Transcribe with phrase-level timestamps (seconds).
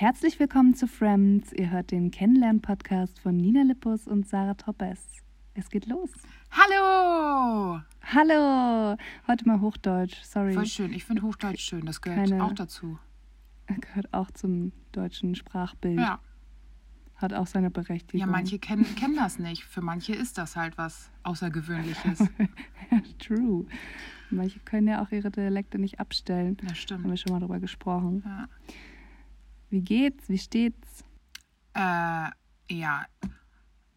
[0.00, 1.52] Herzlich willkommen zu Friends.
[1.52, 5.00] Ihr hört den Kennenlern-Podcast von Nina Lippus und Sarah Toppes.
[5.54, 6.10] Es geht los.
[6.52, 7.80] Hallo!
[8.04, 8.96] Hallo!
[9.26, 10.52] Heute mal Hochdeutsch, sorry.
[10.52, 10.92] Voll schön.
[10.92, 11.84] Ich finde Hochdeutsch schön.
[11.84, 12.96] Das gehört Keine- auch dazu.
[13.66, 15.98] Gehört auch zum deutschen Sprachbild.
[15.98, 16.20] Ja.
[17.16, 18.20] Hat auch seine Berechtigung.
[18.20, 19.64] Ja, manche kennen, kennen das nicht.
[19.64, 22.20] Für manche ist das halt was Außergewöhnliches.
[23.18, 23.66] True.
[24.30, 26.56] Manche können ja auch ihre Dialekte nicht abstellen.
[26.58, 27.08] Das Haben stimmt.
[27.08, 28.22] wir schon mal drüber gesprochen.
[28.24, 28.46] Ja.
[29.70, 30.28] Wie geht's?
[30.28, 31.04] Wie steht's?
[31.74, 32.30] Äh,
[32.70, 33.04] ja.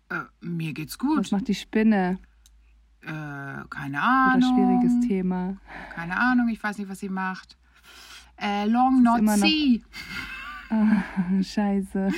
[0.09, 1.31] Äh, mir geht's Was gut.
[1.31, 2.19] macht die Spinne?
[3.01, 3.07] Äh,
[3.69, 4.55] keine Oder Ahnung.
[4.55, 5.57] schwieriges Thema?
[5.93, 6.49] Keine Ahnung.
[6.49, 7.57] Ich weiß nicht, was sie macht.
[8.37, 9.81] Äh, long not see.
[10.73, 11.03] Ah,
[11.43, 12.11] scheiße.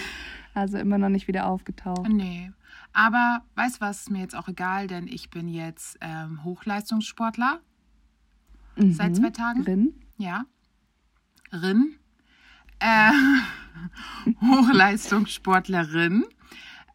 [0.54, 2.08] Also immer noch nicht wieder aufgetaucht.
[2.08, 2.52] Nee.
[2.91, 7.62] Aber weißt du was, ist mir jetzt auch egal, denn ich bin jetzt ähm, Hochleistungssportler.
[8.76, 9.16] Seit Mhm.
[9.16, 9.63] zwei Tagen.
[9.63, 9.94] Drin?
[10.18, 10.46] Ja.
[11.52, 11.96] Rin.
[12.84, 13.12] Äh,
[14.42, 16.26] Hochleistungssportlerin.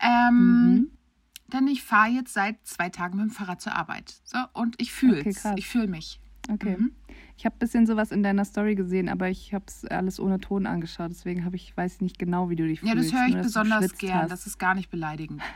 [0.00, 0.38] Ähm,
[0.74, 0.90] Mhm.
[1.50, 4.14] Denn ich fahre jetzt seit zwei Tagen mit dem Fahrrad zur Arbeit.
[4.24, 5.40] So, und ich fühle Okay, es.
[5.42, 5.54] krass.
[5.56, 6.20] ich fühle mich.
[6.50, 6.76] Okay.
[6.78, 6.92] Mhm.
[7.38, 10.40] Ich habe ein bisschen sowas in deiner Story gesehen, aber ich habe es alles ohne
[10.40, 11.10] Ton angeschaut.
[11.10, 13.12] Deswegen habe ich weiß nicht genau, wie du dich Ja, fühlst.
[13.12, 14.22] das höre ich nur, besonders gern.
[14.22, 14.30] Hast.
[14.32, 15.40] Das ist gar nicht beleidigend.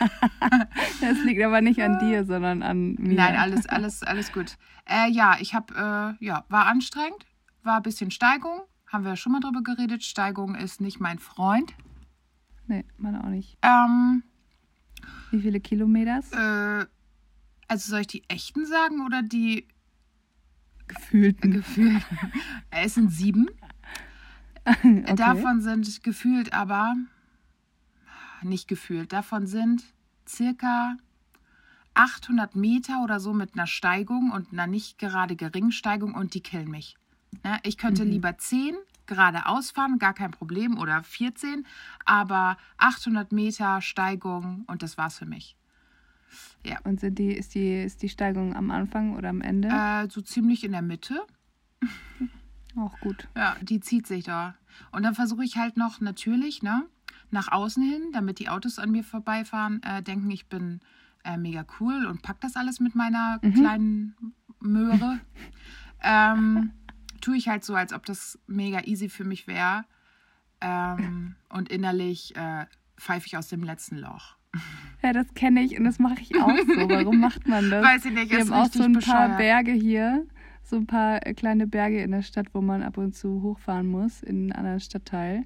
[1.00, 3.14] Das liegt aber nicht an dir, sondern an mir.
[3.16, 4.56] Nein, alles, alles, alles gut.
[4.86, 7.24] Äh, ja, ich habe, äh, ja, war anstrengend,
[7.64, 8.60] war ein bisschen Steigung.
[8.88, 10.02] Haben wir ja schon mal drüber geredet.
[10.02, 11.74] Steigung ist nicht mein Freund.
[12.66, 13.58] Nee, meine auch nicht.
[13.62, 14.22] Ähm,
[15.30, 16.32] Wie viele Kilometers?
[16.32, 16.86] äh,
[17.68, 19.68] also soll ich die echten sagen oder die
[20.86, 21.52] Gefühlten.
[21.52, 22.02] gefühlt?
[22.70, 23.48] es sind sieben.
[24.64, 25.14] Okay.
[25.16, 26.94] Davon sind gefühlt aber,
[28.42, 29.82] nicht gefühlt, davon sind
[30.26, 30.96] circa
[31.94, 36.42] 800 Meter oder so mit einer Steigung und einer nicht gerade geringen Steigung und die
[36.42, 36.96] killen mich.
[37.44, 38.10] Ne, Ich könnte Mhm.
[38.10, 38.74] lieber 10
[39.06, 41.66] geradeaus fahren, gar kein Problem, oder 14,
[42.04, 45.56] aber 800 Meter Steigung und das war's für mich.
[46.84, 49.68] Und sind die, ist, die, ist die Steigung am Anfang oder am Ende?
[49.68, 51.22] Äh, so ziemlich in der Mitte.
[52.76, 53.28] Auch gut.
[53.36, 54.54] Ja, die zieht sich da.
[54.92, 56.84] Und dann versuche ich halt noch natürlich, ne,
[57.30, 60.80] nach außen hin, damit die Autos an mir vorbeifahren, äh, denken, ich bin
[61.24, 64.14] äh, mega cool und pack das alles mit meiner kleinen
[64.60, 65.20] Möhre.
[66.02, 66.70] ähm,
[67.20, 69.84] tue ich halt so, als ob das mega easy für mich wäre.
[70.60, 74.36] Ähm, und innerlich äh, pfeife ich aus dem letzten Loch.
[75.00, 76.88] Ja, das kenne ich und das mache ich auch so.
[76.88, 77.84] Warum macht man das?
[77.84, 79.38] Weiß ich nicht, Wir haben auch so ein paar bescheuert.
[79.38, 80.26] Berge hier,
[80.64, 83.88] so ein paar äh, kleine Berge in der Stadt, wo man ab und zu hochfahren
[83.88, 85.44] muss, in einen anderen Stadtteil.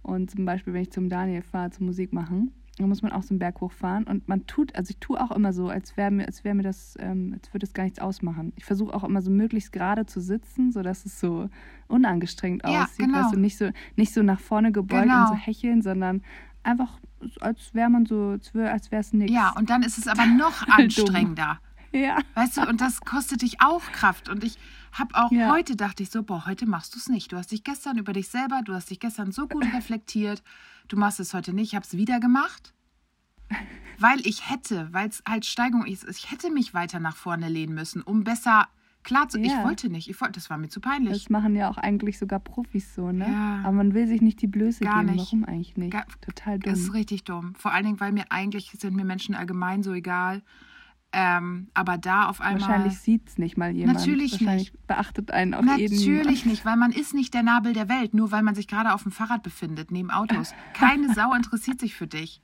[0.00, 3.22] Und zum Beispiel, wenn ich zum Daniel fahre, zum Musik machen, dann muss man auch
[3.22, 4.04] so einen Berg hochfahren.
[4.04, 6.64] Und man tut, also ich tue auch immer so, als wäre mir, als wäre mir
[6.64, 8.52] das, ähm, als würde es gar nichts ausmachen.
[8.56, 11.48] Ich versuche auch immer so möglichst gerade zu sitzen, sodass es so
[11.88, 13.06] unangestrengt Ja, aussieht.
[13.06, 13.18] genau.
[13.24, 15.20] Weißt du, nicht so, nicht so nach vorne gebeugt Genau.
[15.20, 16.22] und so hecheln, sondern
[16.62, 16.98] einfach,
[17.40, 19.32] als wäre man so, als wäre es nichts.
[19.34, 20.74] Ja, und dann ist es aber noch Dumm.
[20.74, 21.60] anstrengender.
[21.92, 22.18] ja.
[22.34, 24.28] Weißt du, und das kostet dich auch Kraft.
[24.28, 24.56] Und ich
[24.92, 25.52] habe auch Ja.
[25.52, 27.30] heute dachte ich so, boah, heute machst du es nicht.
[27.32, 30.42] Du hast dich gestern über dich selber, du hast dich gestern so gut reflektiert.
[30.88, 31.68] Du machst es heute nicht.
[31.68, 32.72] Ich habe es wieder gemacht.
[33.98, 37.74] Weil ich hätte, weil es halt Steigung ist, ich hätte mich weiter nach vorne lehnen
[37.74, 38.66] müssen, um besser
[39.04, 39.38] klar zu.
[39.38, 39.64] Ich Ja.
[39.64, 40.08] wollte nicht.
[40.10, 41.12] Ich wollte, das war mir zu peinlich.
[41.22, 43.26] Das machen ja auch eigentlich sogar Profis so, ne?
[43.30, 43.60] Ja.
[43.62, 45.16] Aber man will sich nicht die Blöße Gar geben.
[45.16, 45.26] nicht.
[45.26, 45.92] Warum eigentlich nicht?
[45.92, 46.72] Gar- Total dumm.
[46.72, 47.54] Das ist richtig dumm.
[47.54, 50.42] Vor allen Dingen, weil mir eigentlich sind mir Menschen allgemein so egal.
[51.16, 52.62] Ähm, aber da auf einmal.
[52.62, 53.98] Wahrscheinlich sieht es nicht mal jemand.
[53.98, 57.88] Natürlich Wahrscheinlich beachtet einen auf jeden Natürlich nicht, weil man ist nicht der Nabel der
[57.88, 60.52] Welt, nur weil man sich gerade auf dem Fahrrad befindet, neben Autos.
[60.74, 62.40] Keine Sau interessiert sich für dich.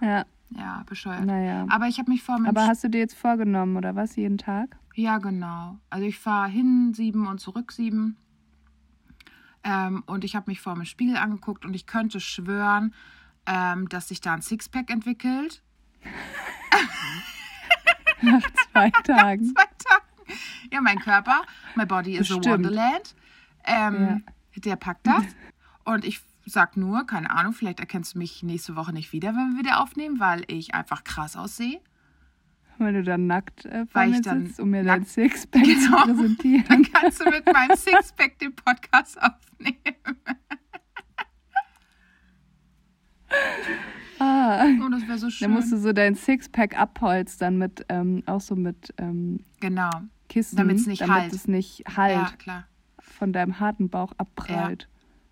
[0.00, 1.24] Ja, Ja, bescheuert.
[1.24, 1.66] naja.
[1.68, 2.38] Aber ich habe mich vor...
[2.44, 4.76] Aber hast du dir jetzt vorgenommen, oder was, jeden Tag?
[4.94, 5.78] ja, genau.
[5.90, 8.16] Also ich fahre hin sieben und zurück sieben.
[9.62, 12.94] Ähm, und ich habe mich vor dem Spiegel angeguckt und ich könnte schwören,
[13.46, 15.62] ähm, dass sich da ein Sixpack entwickelt.
[18.22, 19.44] Nach zwei Tagen.
[19.46, 20.38] Zwei Tagen.
[20.72, 21.42] Ja, mein Körper,
[21.76, 22.46] my body is a Bestimmt.
[22.46, 23.14] wonderland.
[23.64, 24.24] Ähm,
[24.56, 25.24] Der packt das.
[25.84, 29.54] Und ich sag nur, keine Ahnung, vielleicht erkennst du mich nächste Woche nicht wieder, wenn
[29.54, 31.80] wir wieder aufnehmen, weil ich einfach krass aussehe.
[32.78, 35.62] Wenn du dann nackt äh, vor Weil mir ich dann sitzt, um mir dein Sixpack
[35.62, 36.02] Genau.
[36.02, 36.64] zu präsentieren.
[36.68, 39.78] Dann kannst du mit meinem Sixpack den Podcast aufnehmen.
[44.18, 45.46] Ah, Oh, das wäre so schön.
[45.48, 49.90] dann musst du so dein Sixpack abholstern mit, ähm, auch so mit ähm, genau.
[50.28, 51.32] Kissen, Damit's nicht damit halt.
[51.32, 52.64] es nicht halt Ja, klar.
[52.98, 54.88] von deinem harten Bauch abprallt.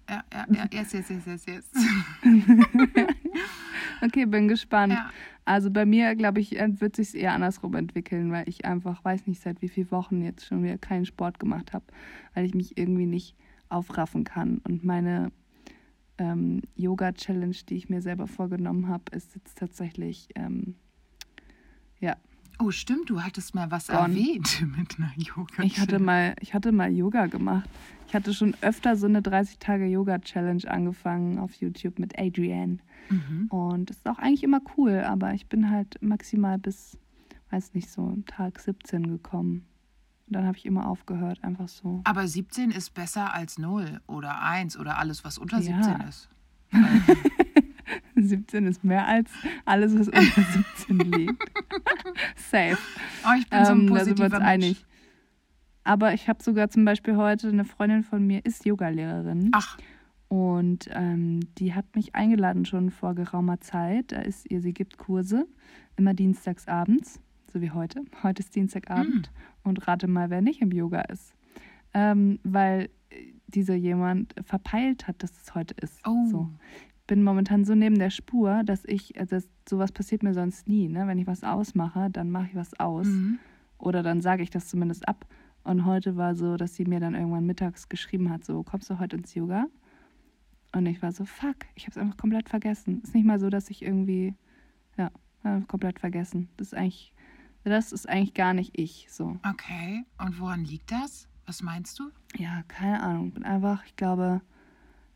[0.09, 0.67] Ja, ja, ja.
[0.73, 1.65] Yes, yes, yes, yes, yes.
[4.03, 4.93] Okay, bin gespannt.
[4.93, 5.11] Ja.
[5.47, 9.27] Also bei mir, glaube ich, äh, wird sich eher andersrum entwickeln, weil ich einfach weiß
[9.27, 11.85] nicht, seit wie vielen Wochen jetzt schon wieder keinen Sport gemacht habe,
[12.35, 13.35] weil ich mich irgendwie nicht
[13.69, 14.59] aufraffen kann.
[14.65, 15.33] Und meine
[16.19, 20.77] ähm, Yoga-Challenge, die ich mir selber vorgenommen habe, ist jetzt tatsächlich, ähm,
[22.01, 22.17] ja.
[22.61, 24.01] Oh, stimmt, du hattest mal was Gone.
[24.01, 27.69] erwähnt mit einer yoga Ich hatte mal, ich hatte mal Yoga gemacht.
[28.07, 32.79] Ich hatte schon öfter so eine 30-Tage-Yoga-Challenge angefangen auf YouTube mit Adrienne.
[33.11, 33.49] Mhm.
[33.49, 36.97] Und das ist auch eigentlich immer cool, aber ich bin halt maximal bis,
[37.51, 39.67] weiß nicht, so Tag 17 gekommen.
[40.27, 42.01] Und dann habe ich immer aufgehört, einfach so.
[42.05, 45.83] Aber 17 ist besser als 0 oder 1 oder alles, was unter Ja.
[45.83, 46.29] 17 ist.
[48.17, 49.31] 17 ist mehr als
[49.65, 50.21] alles, was unter
[50.89, 51.43] 17 liegt.
[52.37, 52.79] Safe.
[53.27, 54.85] Oh, ich bin so ein Ähm, da sind wir uns einig.
[55.85, 59.51] Aber ich habe sogar zum Beispiel heute, eine Freundin von mir ist Yogalehrerin.
[59.53, 59.77] Ach,
[60.29, 64.13] Und ähm, die hat mich eingeladen schon vor geraumer Zeit.
[64.13, 65.47] Da ist ihr, sie gibt Kurse,
[65.97, 67.21] immer dienstags abends,
[67.55, 68.05] so wie heute.
[68.25, 69.31] Heute ist Dienstagabend.
[69.63, 71.33] Und rate mal, wer nicht im Yoga ist.
[71.95, 76.01] Ähm, weil äh, dieser jemand verpeilt hat, dass es heute ist.
[76.05, 76.27] Oh.
[76.27, 76.51] So.
[76.99, 80.89] Ich bin momentan so neben der Spur, dass ich, das, sowas passiert mir sonst nie.
[80.89, 81.07] Ne?
[81.07, 83.07] Wenn ich was ausmache, dann mache ich was aus.
[83.07, 83.39] mhm.
[83.79, 85.25] Oder dann sage ich das zumindest ab.
[85.63, 88.99] Und heute war so, dass sie mir dann irgendwann mittags geschrieben hat, so, kommst du
[88.99, 89.67] heute ins Yoga?
[90.73, 93.01] Und ich war so, fuck, ich habe es einfach komplett vergessen.
[93.03, 94.35] Ist nicht mal so, dass ich irgendwie,
[94.97, 95.11] ja,
[95.69, 96.49] komplett vergessen.
[96.57, 97.14] Das ist eigentlich,
[97.71, 99.39] das ist eigentlich gar nicht ich, so.
[99.49, 100.05] okay.
[100.19, 101.29] Und woran liegt das?
[101.47, 102.11] Was meinst du?
[102.37, 103.33] Ja, keine Ahnung.
[103.33, 104.41] Bin einfach, ich glaube,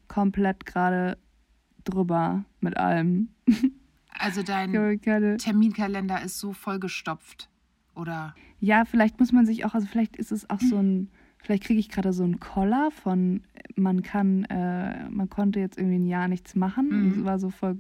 [0.09, 1.19] komplett gerade
[1.85, 3.29] drüber mit allem.
[4.21, 7.49] Also dein keine, Terminkalender ist so vollgestopft.
[7.95, 8.35] Oder?
[8.59, 11.09] Ja, vielleicht muss man sich auch, also vielleicht ist es auch so ein,
[11.41, 13.45] vielleicht kriege ich gerade so einen Koller von,
[13.77, 16.89] man kann, äh, man konnte jetzt irgendwie ein Jahr nichts machen.
[16.91, 17.11] Und Mhm.
[17.21, 17.79] es war so voll,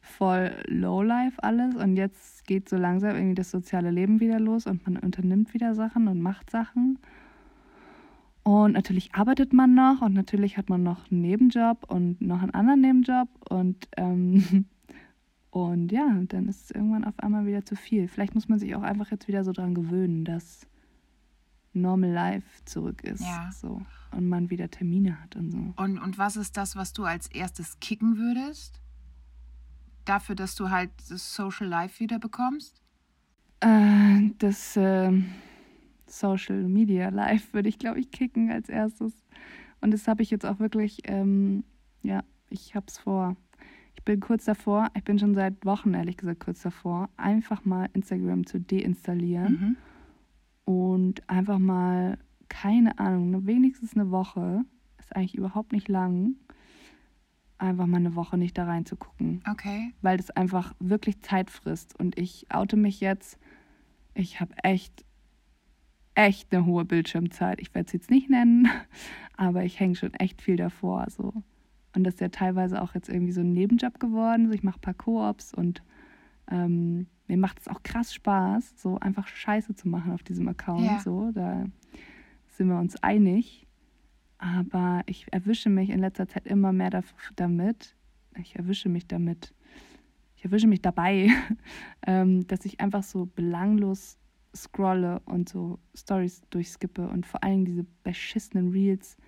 [0.00, 1.76] voll Lowlife alles.
[1.76, 5.74] Und jetzt geht so langsam irgendwie das soziale Leben wieder los und man unternimmt wieder
[5.74, 6.98] Sachen und macht Sachen.
[8.42, 12.54] Und natürlich arbeitet man noch und natürlich hat man noch einen Nebenjob und noch einen
[12.54, 14.64] anderen Nebenjob und ähm,
[15.50, 18.08] und ja, dann ist es irgendwann auf einmal wieder zu viel.
[18.08, 20.66] Vielleicht muss man sich auch einfach jetzt wieder so dran gewöhnen, dass
[21.72, 23.20] Normal Life zurück ist.
[23.20, 23.50] Ja.
[23.52, 23.82] So.
[24.12, 25.72] Und man wieder Termine hat und so.
[25.76, 28.80] Und, und was ist das, was du als erstes kicken würdest?
[30.10, 32.82] Dafür, dass du halt das Social Life wieder bekommst?
[33.60, 35.12] Äh, das äh,
[36.08, 39.12] Social Media Live würde ich, glaube ich, kicken als erstes.
[39.80, 41.62] Und das habe ich jetzt auch wirklich, ähm,
[42.02, 43.36] ja, ich habe es vor.
[43.94, 47.88] Ich bin kurz davor, ich bin schon seit Wochen, ehrlich gesagt, kurz davor, einfach mal
[47.92, 49.76] Instagram zu deinstallieren.
[50.66, 50.74] Mhm.
[50.74, 52.18] und einfach mal,
[52.48, 54.64] keine Ahnung, wenigstens eine Woche,
[54.98, 56.34] ist eigentlich überhaupt nicht lang,
[57.60, 59.92] einfach mal eine Woche nicht da reinzugucken, Okay.
[60.02, 61.98] weil das einfach wirklich Zeit frisst.
[61.98, 63.38] Und ich oute mich jetzt,
[64.14, 65.04] ich habe echt,
[66.14, 67.60] echt eine hohe Bildschirmzeit.
[67.60, 68.68] Ich werde es jetzt nicht nennen,
[69.36, 71.06] aber ich hänge schon echt viel davor.
[71.10, 71.32] So.
[71.94, 74.46] Und das ist ja teilweise auch jetzt irgendwie so ein Nebenjob geworden.
[74.48, 75.82] So, ich mache ein paar Koops und
[76.50, 80.84] ähm, mir macht es auch krass Spaß, so einfach Scheiße zu machen auf diesem Account.
[80.84, 80.98] Ja.
[81.00, 81.64] So, da
[82.48, 83.66] sind wir uns einig.
[84.42, 86.90] Aber ich erwische mich in letzter Zeit immer mehr
[87.36, 87.94] damit.
[88.38, 89.52] Ich erwische mich damit.
[90.36, 91.28] Ich erwische mich dabei,
[92.06, 94.16] ähm, dass ich einfach so belanglos
[94.56, 99.18] scrolle und so Stories durchskippe und vor allem diese beschissenen Reels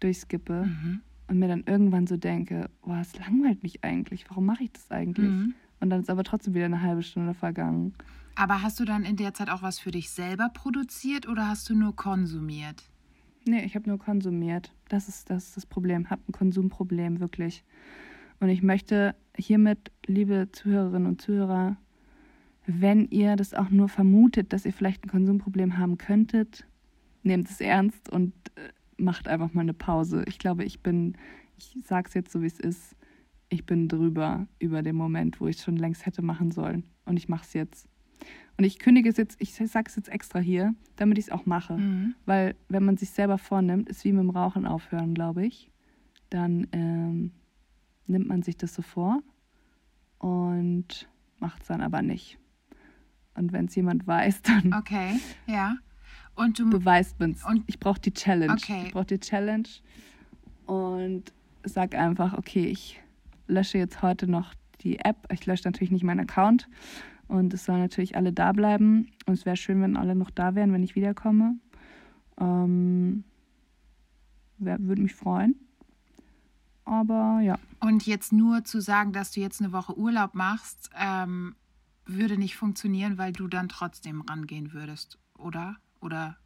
[0.00, 1.00] durchskippe Mhm.
[1.28, 4.28] und mir dann irgendwann so denke, boah, es langweilt mich eigentlich.
[4.28, 5.30] Warum mache ich das eigentlich?
[5.30, 5.54] Mhm.
[5.80, 7.94] Und dann ist aber trotzdem wieder eine halbe Stunde vergangen.
[8.36, 11.70] Aber hast du dann in der Zeit auch was für dich selber produziert oder hast
[11.70, 12.84] du nur konsumiert?
[13.48, 14.74] Nee, ich habe nur konsumiert.
[14.90, 16.10] Das ist, das ist das Problem.
[16.10, 17.64] Habe ein Konsumproblem, wirklich.
[18.40, 21.78] Und ich möchte hiermit, liebe Zuhörerinnen und Zuhörer,
[22.66, 26.66] wenn ihr das auch nur vermutet, dass ihr vielleicht ein Konsumproblem haben könntet,
[27.22, 30.24] nehmt es ernst und äh, macht einfach mal eine Pause.
[30.28, 31.16] Ich glaube, ich bin,
[31.56, 32.96] ich sag's jetzt so, wie es ist,
[33.48, 36.84] ich bin drüber über den Moment, wo ich es schon längst hätte machen sollen.
[37.06, 37.88] Und ich mache es jetzt.
[38.58, 41.46] Und ich kündige es jetzt, ich sage es jetzt extra hier, damit ich es auch
[41.46, 41.74] mache.
[41.78, 42.14] Mhm.
[42.26, 45.70] Weil wenn man sich selber vornimmt, ist wie mit dem Rauchen aufhören, glaube ich.
[46.28, 47.30] Dann ähm,
[48.08, 49.22] nimmt man sich das so vor
[50.18, 52.38] und macht es dann aber nicht.
[53.34, 55.76] Und wenn es jemand weiß, dann Okay, ja.
[56.34, 57.44] Und du beweist man es.
[57.44, 58.52] Und- Ich brauche die Challenge.
[58.52, 58.84] Okay.
[58.86, 59.68] Ich brauche die Challenge
[60.66, 61.32] und
[61.64, 63.00] sag einfach, okay, ich
[63.46, 65.28] lösche jetzt heute noch die App.
[65.32, 66.68] Ich lösche natürlich nicht meinen Account
[67.28, 69.08] und es sollen natürlich alle da bleiben.
[69.26, 71.56] Und es wäre schön, wenn alle noch da wären, wenn ich wiederkomme.
[72.40, 73.24] Ähm,
[74.58, 75.54] würde mich freuen.
[76.84, 81.54] Aber ja, Und jetzt nur zu sagen, dass du jetzt eine Woche Urlaub machst, ähm,
[82.06, 85.76] würde nicht funktionieren, weil du dann trotzdem rangehen würdest, oder?
[86.00, 86.38] Oder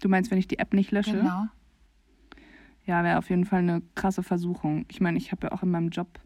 [0.00, 1.16] du meinst, wenn ich die App nicht lösche?
[1.16, 1.46] genau.
[2.84, 4.86] Ja, wäre auf jeden Fall eine krasse Versuchung.
[4.88, 6.20] Ich meine, ich habe ja auch in meinem Job,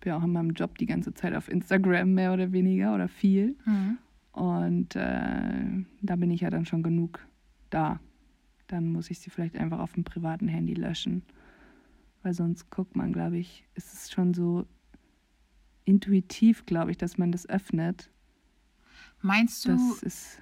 [0.00, 3.08] bin ja auch in meinem Job die ganze Zeit auf Instagram mehr oder weniger oder
[3.08, 3.56] viel.
[3.64, 3.98] Mhm.
[4.32, 7.26] Und äh, da bin ich ja dann schon genug
[7.70, 8.00] da.
[8.66, 11.22] Dann muss ich sie vielleicht einfach auf dem privaten Handy löschen.
[12.22, 14.66] Weil sonst guckt man, glaube ich, ist es schon so
[15.84, 18.10] intuitiv, glaube ich, dass man das öffnet.
[19.22, 19.96] Meinst du,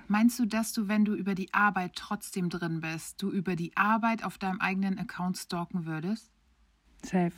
[0.08, 3.76] meinst du, dass du, wenn du über die Arbeit trotzdem drin bist, du über die
[3.76, 6.32] Arbeit auf deinem eigenen Account stalken würdest?
[7.02, 7.32] Safe.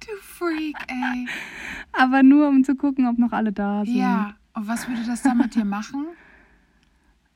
[0.00, 1.26] Du Freak, ey.
[1.92, 3.96] Aber nur um zu gucken, ob noch alle da sind.
[3.96, 4.34] Ja.
[4.54, 6.06] Und was würde das dann mit dir machen?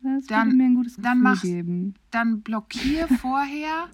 [0.02, 1.94] Das Dann- würde mir ein gutes Gefühl dann mach's- geben.
[2.11, 3.88] Dann blockier vorher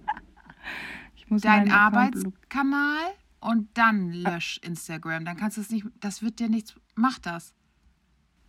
[1.31, 2.99] deinen Arbeitskanal
[3.41, 5.25] und dann lösch Instagram.
[5.25, 7.55] Dann kannst du es nicht, das wird dir nichts, mach das.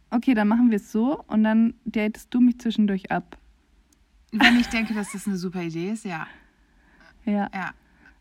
[0.09, 3.37] Okay, dann machen wir es so und dann datest du mich zwischendurch ab.
[4.31, 6.27] Wenn ich denke, dass das eine super Idee ist, ja.
[7.25, 7.49] Ja.
[7.53, 7.71] Ja.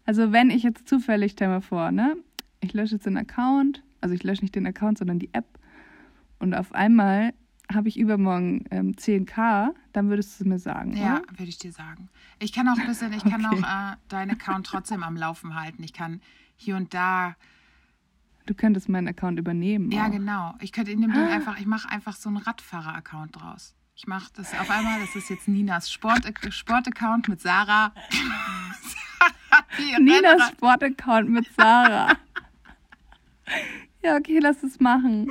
[0.07, 2.17] Also wenn ich jetzt zufällig, stell mal vor, ne?
[2.61, 5.47] Ich lösche jetzt den Account, also ich lösche nicht den Account, sondern die App.
[6.39, 7.33] Und auf einmal
[7.73, 11.71] habe ich übermorgen ähm, 10k, dann würdest du es mir sagen, Ja, würde ich dir
[11.73, 12.09] sagen.
[12.41, 13.63] Ich kann auch ein bisschen, ich kann Okay.
[13.65, 15.83] auch äh, deinen Account trotzdem am Laufen halten.
[15.85, 16.21] Ich kann
[16.57, 17.37] hier und da,
[18.47, 19.93] Du könntest meinen Account übernehmen.
[19.93, 20.11] ja auch.
[20.11, 20.55] genau.
[20.61, 23.75] Ich könnte in dem Ding einfach, ich mache einfach so einen Radfahrer-Account draus.
[23.95, 27.95] Ich mache das auf einmal, das ist jetzt Ninas Sport- Sport-Account mit Sarah.
[30.01, 32.17] Ninas Sportaccount mit Sarah.
[34.03, 35.31] ja, okay, lass es machen.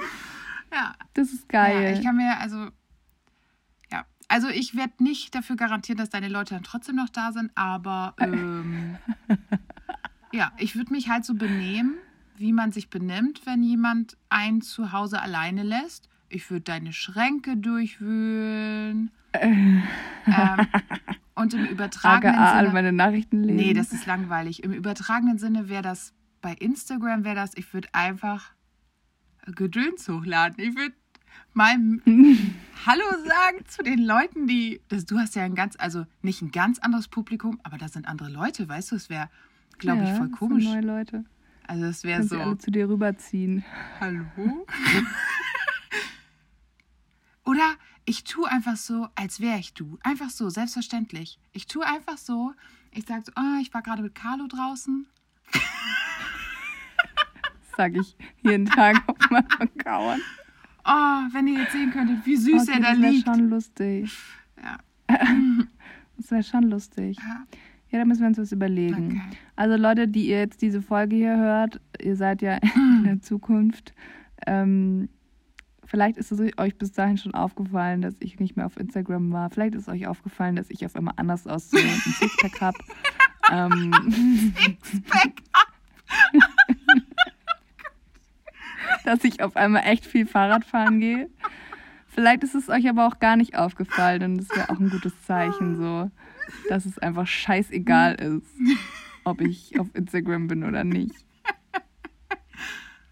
[0.74, 1.98] Ja, Das ist Ja, geil.
[1.98, 2.70] ich kann mir, also,
[3.92, 4.06] ja.
[4.28, 8.14] Also ich werde nicht dafür garantieren, dass deine Leute dann trotzdem noch da sind, aber
[8.20, 8.98] ähm,
[10.32, 11.96] ja, ich würde mich halt so benehmen,
[12.38, 16.08] wie man sich benimmt, wenn jemand einen zu Hause alleine lässt.
[16.30, 19.12] Ich würde deine Schränke durchwühlen.
[19.34, 19.84] ähm,
[21.40, 22.74] und im übertragenen AKA all Sinne.
[22.74, 23.56] meine Nachrichten lesen.
[23.56, 24.64] Nee, das ist langweilig.
[24.64, 28.52] Im übertragenen Sinne wäre das bei Instagram wäre das, ich würde einfach
[29.46, 30.56] Gedöns hochladen.
[30.64, 30.96] Ich würde
[31.54, 31.76] mal
[32.86, 34.82] Hallo sagen zu den Leuten, die.
[34.90, 38.08] Das, du hast ja ein ganz, also nicht ein ganz anderes Publikum, aber da sind
[38.08, 39.30] andere Leute, weißt du, es wäre,
[39.80, 40.64] glaube ich, Ja, voll das sind komisch.
[40.66, 41.26] neue Leute.
[41.68, 42.40] Also es wäre so.
[42.40, 43.64] alle zu dir rüberziehen.
[44.00, 44.26] Hallo?
[47.46, 47.76] Oder
[48.10, 50.00] ich tue einfach so, als wäre ich du.
[50.04, 51.40] Einfach so, selbstverständlich.
[51.52, 52.54] Ich tue einfach so.
[52.92, 55.08] Ich sage so, oh, ich war gerade mit Carlo draußen.
[57.78, 60.22] Sage ich jeden Tag auf meinem Account.
[60.86, 63.26] Oh, wenn ihr jetzt sehen könntet, wie süß Okay, er da das wäre liegt.
[63.28, 64.12] schon lustig.
[64.62, 64.78] Ja.
[66.18, 67.18] Das wäre schon lustig.
[67.18, 67.46] Ja,
[67.92, 69.22] Ja, da müssen wir uns was überlegen.
[69.22, 69.38] okay.
[69.56, 73.94] Also Leute, die ihr jetzt diese Folge hier hört, ihr seid ja in der Zukunft.
[74.46, 75.08] Ähm,
[75.90, 79.50] vielleicht ist es euch bis dahin schon aufgefallen, dass ich nicht mehr auf Instagram war.
[79.50, 82.78] Vielleicht ist euch aufgefallen, dass ich auf einmal anders aussehe und ein Sixpack habe.
[83.52, 84.54] ähm,
[84.84, 85.34] Sixpack.
[89.04, 91.30] dass ich auf einmal echt viel Fahrrad fahren gehe.
[92.08, 95.14] Vielleicht ist es euch aber auch gar nicht aufgefallen und das wäre auch ein gutes
[95.24, 96.12] Zeichen, so,
[96.68, 98.52] dass es einfach scheißegal ist,
[99.24, 101.16] ob ich auf Instagram bin oder nicht.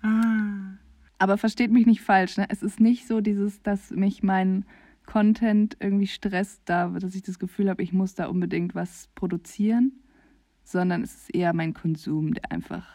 [1.19, 2.45] Aber versteht mich nicht falsch, ne?
[2.49, 4.65] Es ist nicht so dieses, dass mich mein
[5.05, 9.93] Content irgendwie stresst, da, dass ich das Gefühl habe, ich muss da unbedingt was produzieren,
[10.63, 12.85] sondern es ist eher mein Konsum, der einfach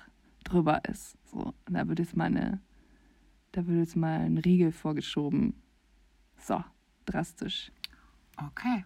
[0.44, 1.16] drüber ist.
[1.24, 2.60] So, und da wird jetzt mal eine,
[3.52, 5.54] da wird jetzt mal ein Riegel vorgeschoben.
[6.38, 6.62] So,
[7.06, 7.72] drastisch.
[8.36, 8.84] Okay.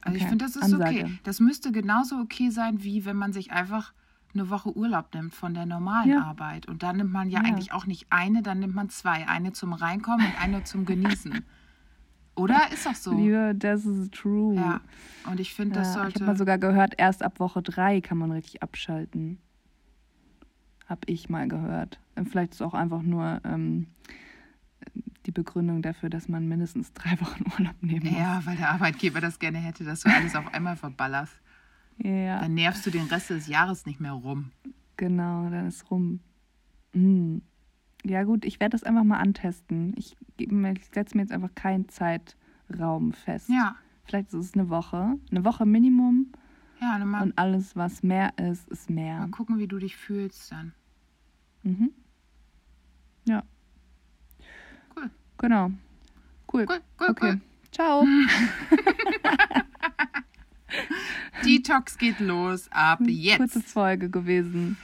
[0.00, 1.04] Also ich Okay, finde, das ist Ansage.
[1.04, 1.18] okay.
[1.22, 3.92] Das müsste genauso okay sein, wie wenn man sich einfach
[4.34, 6.22] eine Woche Urlaub nimmt von der normalen Ja.
[6.24, 6.66] Arbeit.
[6.66, 7.44] Und dann nimmt man ja, Ja.
[7.46, 9.26] eigentlich auch nicht eine, dann nimmt man zwei.
[9.28, 11.44] Eine zum Reinkommen und eine zum Genießen.
[12.34, 12.70] Oder?
[12.72, 13.14] Ist doch so.
[13.16, 14.54] Liebe, das ist true.
[14.54, 14.80] Ja.
[15.28, 16.14] Und ich finde, das Ja, ich sollte.
[16.20, 19.38] habe mal sogar gehört, erst ab Woche drei kann man richtig abschalten.
[20.88, 21.98] Hab ich mal gehört.
[22.14, 23.88] Und Vielleicht ist auch einfach nur ähm,
[25.26, 28.18] die Begründung dafür, dass man mindestens drei Wochen Urlaub nehmen muss.
[28.18, 31.34] ja, weil der Arbeitgeber das gerne hätte, dass du alles auf einmal verballerst.
[31.98, 34.50] Ja, Dann nervst du den Rest des Jahres nicht mehr rum.
[34.96, 36.20] genau, dann ist rum.
[36.92, 37.42] Hm.
[38.04, 39.92] Ja gut, ich werde das einfach mal antesten.
[39.96, 40.48] Ich, ich
[40.92, 43.48] setze mir jetzt einfach keinen Zeitraum fest.
[43.48, 43.74] Ja.
[44.04, 45.16] Vielleicht ist es eine Woche.
[45.30, 46.32] Eine Woche Minimum.
[46.80, 49.28] Ja, mal, Und alles, was mehr ist, ist mal mehr.
[49.32, 50.72] gucken, wie du dich fühlst dann.
[51.64, 51.90] Mhm.
[53.26, 53.42] Ja.
[54.96, 55.10] Cool.
[55.38, 55.72] Genau.
[56.52, 56.66] Cool.
[56.68, 57.30] Cool, cool, Okay.
[57.32, 57.40] cool.
[57.72, 58.04] Ciao.
[61.44, 63.68] Detox geht los ab Kurze jetzt.
[63.68, 64.76] Folge gewesen.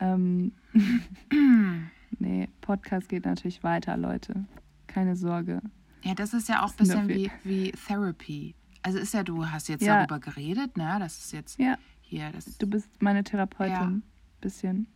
[0.00, 0.52] Ähm,
[2.18, 4.44] nee, Podcast geht natürlich weiter, Leute.
[4.86, 5.60] Keine Sorge.
[6.02, 8.54] Ja, das ist ja auch ein bisschen wie, wie Therapy.
[8.82, 9.96] Also ist ja, du hast jetzt Ja.
[10.06, 10.96] darüber geredet, ne?
[11.00, 12.30] Das ist jetzt Ja, hier.
[12.32, 13.72] Das, Du bist meine Therapeutin.
[13.72, 13.92] Ja.
[14.40, 14.86] Bisschen.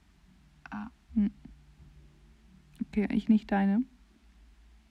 [0.71, 0.87] Ah.
[1.15, 1.31] Hm.
[2.87, 3.83] Okay, ich nicht deine.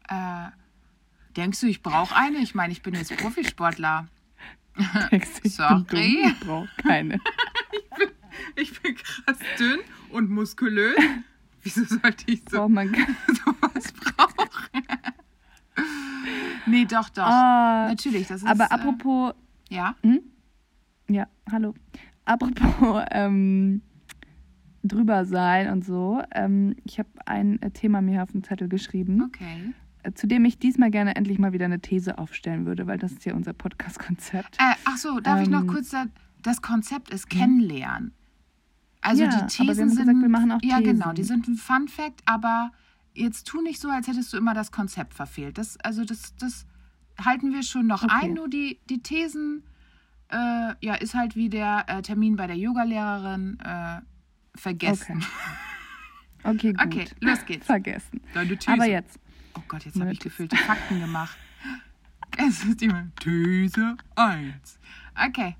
[0.10, 0.50] äh,
[1.38, 2.40] denkst du, ich brauche eine?
[2.40, 4.08] Ich meine, ich bin jetzt Profisportler.
[5.44, 5.84] Ich Sorry.
[5.90, 6.32] bin dumm?
[6.32, 7.20] Ich brauche keine.
[8.56, 9.80] Ich bin krass dünn
[10.12, 10.96] und muskulös.
[11.64, 14.50] Wieso sollte ich so gar sowas brauchen?
[16.66, 17.24] nee, doch, doch.
[17.24, 18.48] Ah, Natürlich, das ist.
[18.48, 19.34] aber apropos,
[19.70, 19.96] Äh, ja,
[21.10, 21.74] ja, hallo.
[22.26, 23.82] Apropos ähm,
[24.84, 26.22] drüber sein und so.
[26.34, 29.74] Ähm, ich habe ein äh, Thema mir auf den Zettel geschrieben, okay.
[30.16, 33.26] Zu dem ich diesmal gerne endlich mal wieder eine These aufstellen würde, weil das ist
[33.26, 34.56] ja unser Podcast-Konzept.
[34.60, 36.12] Äh, ach so, darf ich noch Ähm, kurz sagen?
[36.42, 38.14] Das Konzept ist Kennenlernen.
[39.02, 39.98] Also Ja, die aber wir Thesen haben sind.
[40.00, 41.16] gesagt, wir machen auch ja, genau, Thesen.
[41.16, 42.72] die sind ein Fun Fact, aber
[43.14, 45.58] jetzt tu nicht so, als hättest du immer das Konzept verfehlt.
[45.58, 46.66] Das, also das, das
[47.24, 48.14] halten wir schon noch Okay.
[48.26, 49.64] ein, nur die, die Thesen,
[50.30, 54.02] äh, ja, ist halt wie der äh, Termin bei der Yogalehrerin äh,
[54.56, 55.24] vergessen.
[56.44, 56.86] Okay, gut.
[56.86, 57.66] Okay, los geht's.
[57.66, 58.22] Vergessen.
[58.34, 58.72] Deine These.
[58.72, 59.20] Aber jetzt.
[59.56, 60.30] Oh Gott, jetzt habe ich These.
[60.30, 61.38] gefüllte Fakten gemacht.
[62.38, 64.80] Es ist die These 1.
[65.28, 65.56] Okay,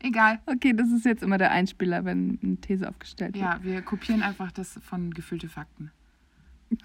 [0.00, 0.40] egal.
[0.46, 3.44] Okay, das ist jetzt immer der Einspieler, wenn eine These aufgestellt wird.
[3.44, 5.90] Ja, wir kopieren einfach das von gefüllte Fakten.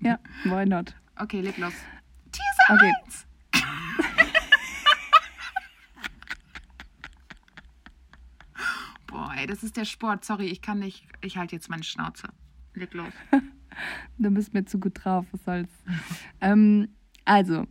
[0.00, 0.94] Ja, why not?
[1.16, 1.74] Okay, leg los.
[2.32, 2.92] These Okay.
[3.04, 3.26] 1.
[9.06, 10.24] Boah, ey, das ist der Sport.
[10.24, 11.06] Sorry, ich kann nicht.
[11.20, 12.28] Ich halte jetzt meine Schnauze.
[12.74, 13.12] Leg los.
[14.18, 15.70] Du bist mir zu gut drauf, was soll's.
[16.40, 16.88] ähm,
[17.24, 17.66] also,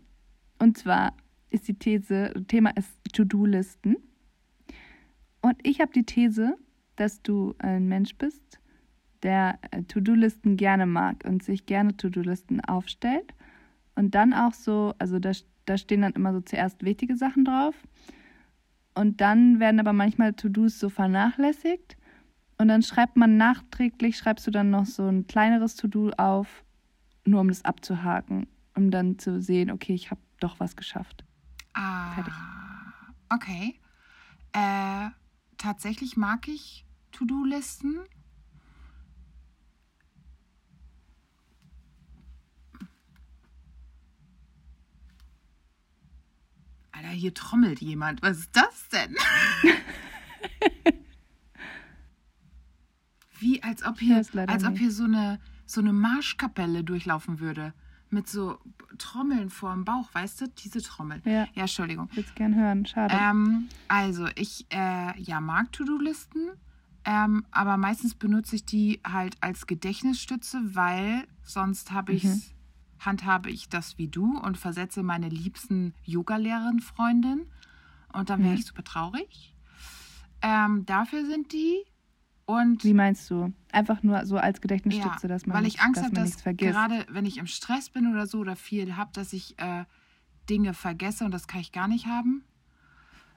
[0.60, 1.14] und zwar
[1.50, 3.98] ist die These, Thema ist To-Do-Listen.
[5.42, 6.56] Und ich habe die These,
[6.96, 8.60] dass du ein Mensch bist,
[9.24, 13.34] der äh, To-Do-Listen gerne mag und sich gerne To-Do-Listen aufstellt.
[13.96, 15.32] Und dann auch so, also da,
[15.66, 17.76] da stehen dann immer so zuerst wichtige Sachen drauf.
[18.94, 21.98] Und dann werden aber manchmal To-Dos so vernachlässigt.
[22.62, 26.64] Und dann schreibt man nachträglich, schreibst du dann noch so ein kleineres To-Do auf,
[27.26, 31.26] nur um das abzuhaken, um dann zu sehen, okay, ich habe doch was geschafft.
[31.74, 32.34] Ah, Fertig.
[33.30, 33.80] okay.
[34.54, 35.10] Äh,
[35.58, 38.02] tatsächlich mag ich To-Do-Listen.
[46.92, 48.22] Alter, hier trommelt jemand.
[48.22, 49.16] Was ist das denn?
[53.62, 57.74] Wie als ob hier, als ob hier so eine, so eine Marschkapelle durchlaufen würde.
[58.10, 58.60] Mit so
[58.98, 60.48] Trommeln vorm Bauch, weißt du?
[60.50, 61.22] Diese Trommel.
[61.24, 61.48] Ja.
[61.54, 62.08] Ja, Entschuldigung.
[62.12, 63.16] Ich würde es gern hören, schade.
[63.18, 66.50] Ähm, also, ich äh, ja, mag To-Do-Listen,
[67.06, 72.42] ähm, aber meistens benutze ich die halt als Gedächtnisstütze, weil sonst habe ich Mhm.
[73.00, 77.48] handhabe ich das wie du und versetze meine liebsten Yoga-Lehrerin-Freundin
[78.14, 78.60] und dann wäre Mhm.
[78.60, 79.56] ich super traurig.
[80.42, 81.78] Ähm, dafür sind die
[82.52, 83.54] und Wie meinst du?
[83.72, 86.42] Einfach nur so als Gedächtnisstütze, dass man, weil ich Angst dass habe, man dass nichts
[86.42, 86.74] vergisst.
[86.74, 89.86] gerade wenn ich im Stress bin oder so oder viel habe, dass ich äh,
[90.50, 92.44] Dinge vergesse und das kann ich gar nicht haben.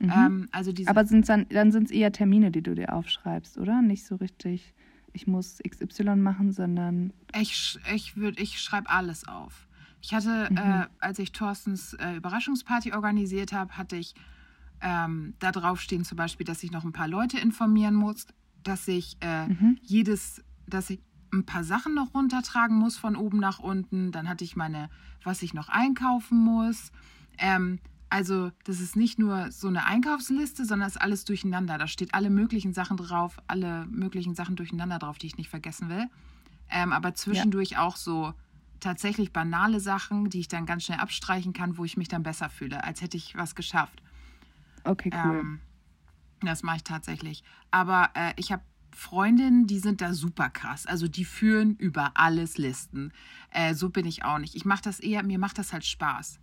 [0.00, 0.10] Mhm.
[0.10, 3.58] Ähm, also diese Aber sind's dann, dann sind es eher Termine, die du dir aufschreibst,
[3.58, 3.80] oder?
[3.82, 4.74] Nicht so richtig,
[5.12, 9.68] ich muss XY machen, sondern Ich, ich, würd- ich schreibe alles auf.
[10.02, 10.56] Ich hatte, Mhm.
[10.58, 14.14] äh, als ich Thorstens äh, Überraschungsparty organisiert habe, hatte ich
[14.82, 18.26] ähm, da drauf stehen zum Beispiel, dass ich noch ein paar Leute informieren muss,
[18.64, 19.78] dass ich äh, Mhm.
[19.82, 21.00] jedes, dass ich
[21.32, 24.12] ein paar Sachen noch runtertragen muss von oben nach unten.
[24.12, 24.88] Dann hatte ich meine,
[25.22, 26.92] was ich noch einkaufen muss.
[27.38, 27.78] Ähm,
[28.10, 31.78] also das ist nicht nur so eine Einkaufsliste, sondern es ist alles durcheinander.
[31.78, 35.88] Da steht alle möglichen Sachen drauf, alle möglichen Sachen durcheinander drauf, die ich nicht vergessen
[35.88, 36.06] will.
[36.70, 38.32] Ähm, aber zwischendurch auch so
[38.80, 42.48] tatsächlich banale Sachen, die ich dann ganz schnell abstreichen kann, wo ich mich dann besser
[42.50, 44.00] fühle, als hätte ich was geschafft.
[44.84, 45.36] okay, cool.
[45.40, 45.60] Ähm,
[46.46, 47.42] das mache ich tatsächlich.
[47.70, 48.62] Aber äh, ich habe
[48.94, 50.86] Freundinnen, die sind da super krass.
[50.86, 53.12] Also die führen über alles Listen.
[53.50, 54.54] Äh, so bin ich auch nicht.
[54.54, 56.38] Ich mache das eher, mir macht das halt Spaß.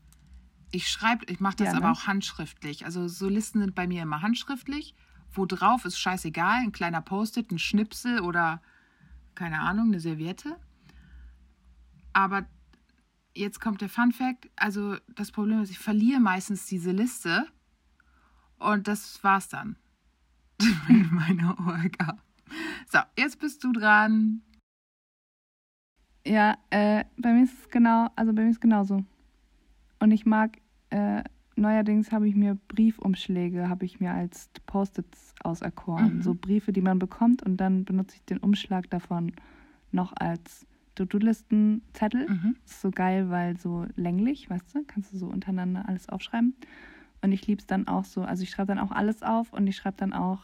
[0.71, 1.91] Ich schreibe, ich mache das Ja, aber ne?
[1.93, 2.85] auch handschriftlich.
[2.85, 4.95] Also so Listen sind bei mir immer handschriftlich.
[5.33, 8.61] Wo drauf ist scheißegal, ein kleiner Post-it, ein Schnipsel oder
[9.33, 10.57] keine Ahnung, eine Serviette.
[12.13, 12.45] Aber
[13.33, 14.49] jetzt kommt der Fun Fact.
[14.57, 17.47] Also das Problem ist, ich verliere meistens diese Liste.
[18.57, 19.77] Und das war's dann.
[20.87, 22.17] Mit meiner Orga.
[22.89, 24.41] So, jetzt bist du dran.
[26.25, 29.03] Ja, äh, bei mir ist es genau, also bei mir ist es genauso.
[29.99, 30.57] Und ich mag,
[30.89, 31.23] äh,
[31.55, 36.17] neuerdings habe ich mir Briefumschläge, habe ich mir als Post-its auserkoren.
[36.17, 36.21] Mhm.
[36.21, 39.33] So Briefe, die man bekommt und dann benutze ich den Umschlag davon
[39.91, 42.29] noch als To-Do-Listen-Zettel.
[42.29, 42.55] Mhm.
[42.65, 46.55] Ist so geil, weil so länglich, weißt du, kannst du so untereinander alles aufschreiben.
[47.21, 49.67] Und ich liebe es dann auch so, also ich schreibe dann auch alles auf und
[49.67, 50.39] ich schreibe dann auch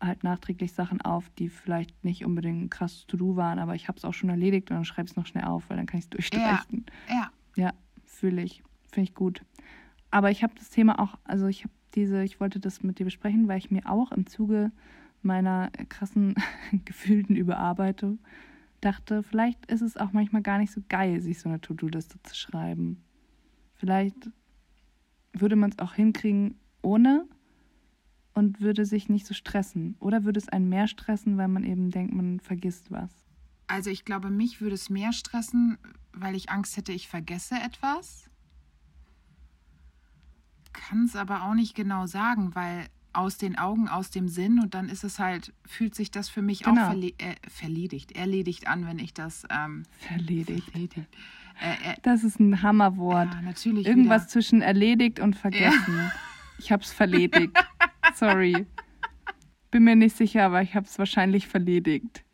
[0.00, 4.04] halt nachträglich Sachen auf, die vielleicht nicht unbedingt krass To-Do waren, aber ich habe es
[4.04, 6.04] auch schon erledigt und dann schreibe ich es noch schnell auf, weil dann kann ich
[6.04, 6.84] es durchstreichen.
[7.08, 7.14] Ja.
[7.14, 7.30] ja.
[7.56, 7.72] Ja,
[8.04, 8.62] fühle ich.
[8.90, 9.42] Finde ich gut.
[10.10, 13.04] Aber ich habe das Thema auch, also ich habe diese, ich wollte das mit dir
[13.04, 14.72] besprechen, weil ich mir auch im Zuge
[15.22, 16.34] meiner krassen
[16.84, 18.18] gefühlten Überarbeitung
[18.80, 22.34] dachte, vielleicht ist es auch manchmal gar nicht so geil, sich so eine To-Do-Liste zu
[22.34, 23.02] schreiben.
[23.74, 24.30] Vielleicht
[25.34, 27.26] würde man es auch hinkriegen ohne
[28.34, 29.96] und würde sich nicht so stressen.
[30.00, 33.10] Oder würde es einen mehr stressen, weil man eben denkt, man vergisst was?
[33.66, 35.78] Also ich glaube, mich würde es mehr stressen,
[36.12, 38.28] weil ich Angst hätte, ich vergesse etwas.
[40.72, 44.74] Kann es aber auch nicht genau sagen, weil aus den Augen, aus dem Sinn und
[44.74, 46.80] dann ist es halt, fühlt sich das für mich Genau.
[46.82, 50.68] auch verle äh, verledigt, erledigt an, wenn ich das ähm, Verledigt.
[50.70, 51.08] verledigt.
[51.60, 53.32] Äh, äh, Das ist ein Hammerwort.
[53.34, 54.28] ja, natürlich Irgendwas wieder.
[54.30, 56.10] zwischen erledigt und vergessen.
[56.58, 57.52] Ich hab's verledigt.
[58.14, 58.66] Sorry.
[59.70, 62.24] Bin mir nicht sicher, aber ich hab's wahrscheinlich verledigt.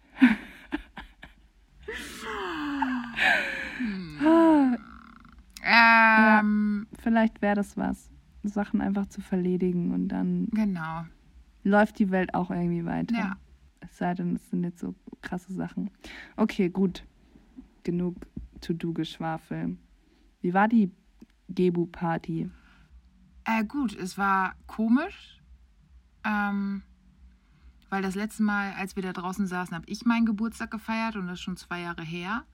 [4.24, 4.76] Ah,
[6.40, 8.11] Ähm, Vielleicht wäre das was.
[8.42, 11.04] Sachen einfach zu verledigen und dann Genau.
[11.62, 13.14] läuft die Welt auch irgendwie weiter.
[13.14, 13.37] Ja.
[13.80, 15.90] Es sei denn, es sind jetzt so krasse Sachen.
[16.37, 17.04] Okay, gut.
[17.83, 18.16] Genug
[18.61, 19.77] To-Do-Geschwafel.
[20.40, 20.90] Wie war die
[21.49, 22.51] Gebu-Party?
[23.44, 25.40] Äh, gut, es war komisch,
[26.25, 26.83] ähm,
[27.88, 31.27] weil das letzte Mal, als wir da draußen saßen, habe ich meinen Geburtstag gefeiert und
[31.27, 32.44] das ist schon zwei Jahre her.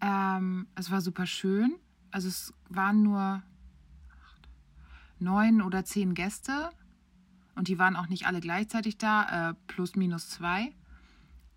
[0.00, 1.76] Ähm, es war super schön.
[2.10, 3.42] Also es waren nur
[5.18, 6.70] neun oder zehn Gäste
[7.54, 10.74] und die waren auch nicht alle gleichzeitig da, äh, plus minus zwei.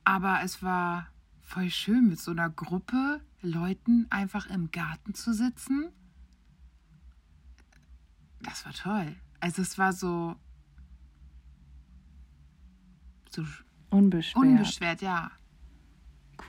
[0.04, 1.08] Aber es war
[1.42, 5.92] voll schön, mit so einer Gruppe Leuten einfach im Garten zu sitzen
[8.42, 9.16] das war toll.
[9.40, 10.36] Also es war so,
[13.30, 13.44] so
[13.90, 14.46] Unbeschwert.
[14.46, 15.32] unbeschwert, ja.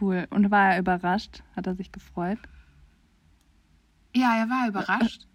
[0.01, 0.27] Cool.
[0.31, 1.43] Und war er überrascht?
[1.57, 2.39] Hat er sich gefreut?
[4.15, 5.27] Ja, er war überrascht.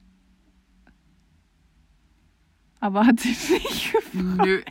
[2.79, 4.45] Aber hat sich nicht gefreut.
[4.45, 4.61] Nö.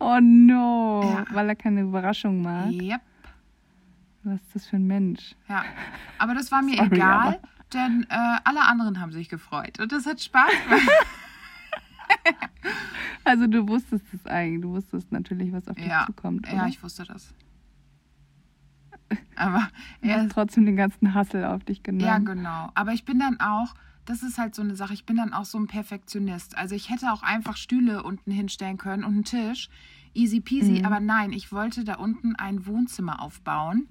[0.00, 1.02] Oh no.
[1.02, 1.26] Ja.
[1.32, 2.70] Weil er keine Überraschung mag.
[2.70, 3.00] Yep.
[4.28, 5.34] Was ist das für ein Mensch?
[5.48, 5.64] Ja.
[6.18, 7.40] Aber das war mir Sorry, egal, aber-
[7.72, 9.78] denn äh, alle anderen haben sich gefreut.
[9.80, 10.88] Und das hat Spaß gemacht.
[13.24, 14.62] Also du wusstest es eigentlich.
[14.62, 16.06] Du wusstest natürlich, was auf dich ja.
[16.06, 16.48] zukommt.
[16.48, 16.56] Oder?
[16.56, 17.34] ja, ich wusste das.
[19.36, 19.68] Aber
[20.00, 22.06] du er hast trotzdem den ganzen Hassel auf dich genommen.
[22.06, 22.70] Ja, genau.
[22.74, 23.74] Aber ich bin dann auch,
[24.06, 26.56] das ist halt so eine Sache, ich bin dann auch so ein Perfektionist.
[26.56, 29.68] Also ich hätte auch einfach Stühle unten hinstellen können und einen Tisch.
[30.14, 30.78] Easy peasy.
[30.80, 30.86] Mhm.
[30.86, 33.88] Aber nein, ich wollte da unten ein Wohnzimmer aufbauen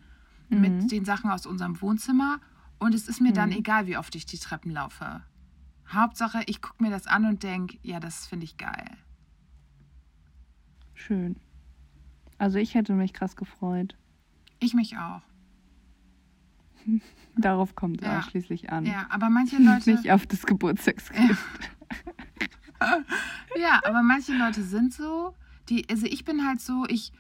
[0.50, 0.62] Mhm.
[0.62, 2.40] mit den Sachen aus unserem Wohnzimmer.
[2.80, 3.58] Und es ist mir dann Mhm.
[3.58, 5.22] egal, wie oft ich die Treppen laufe.
[5.90, 8.98] Hauptsache, ich gucke mir das an und denke, ja, das finde ich geil.
[10.94, 11.38] Schön.
[12.38, 13.96] Also ich hätte mich krass gefreut.
[14.60, 15.22] Ich mich auch.
[17.38, 18.20] Darauf kommt es Ja.
[18.20, 18.86] ausschließlich an.
[18.86, 19.92] Ja, aber manche Leute.
[19.92, 21.44] Nicht auf das Geburtstagsgift.
[23.60, 25.34] Ja, aber manche Leute sind so,
[25.68, 27.12] die, also ich bin halt so, ich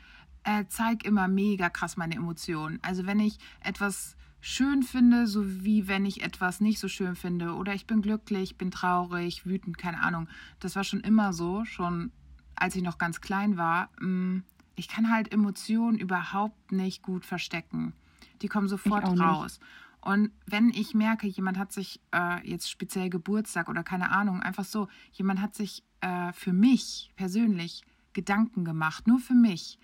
[0.48, 2.80] äh, zeige immer mega krass meine Emotionen.
[2.82, 7.54] Also wenn ich etwas schön finde, so wie wenn ich etwas nicht so schön finde,
[7.54, 10.30] oder ich bin glücklich, bin traurig, wütend, keine Ahnung.
[10.62, 12.12] Das war schon immer so, schon
[12.56, 13.90] als ich noch ganz klein war.
[14.00, 14.40] Mm,
[14.76, 17.94] Ich kann halt Emotionen überhaupt nicht gut verstecken.
[18.42, 19.60] Die kommen sofort raus.
[20.02, 24.64] Und wenn ich merke, jemand hat sich äh, jetzt speziell Geburtstag oder keine Ahnung, einfach
[24.64, 27.84] so, jemand hat sich äh, für mich persönlich
[28.14, 29.80] Gedanken gemacht, nur für mich,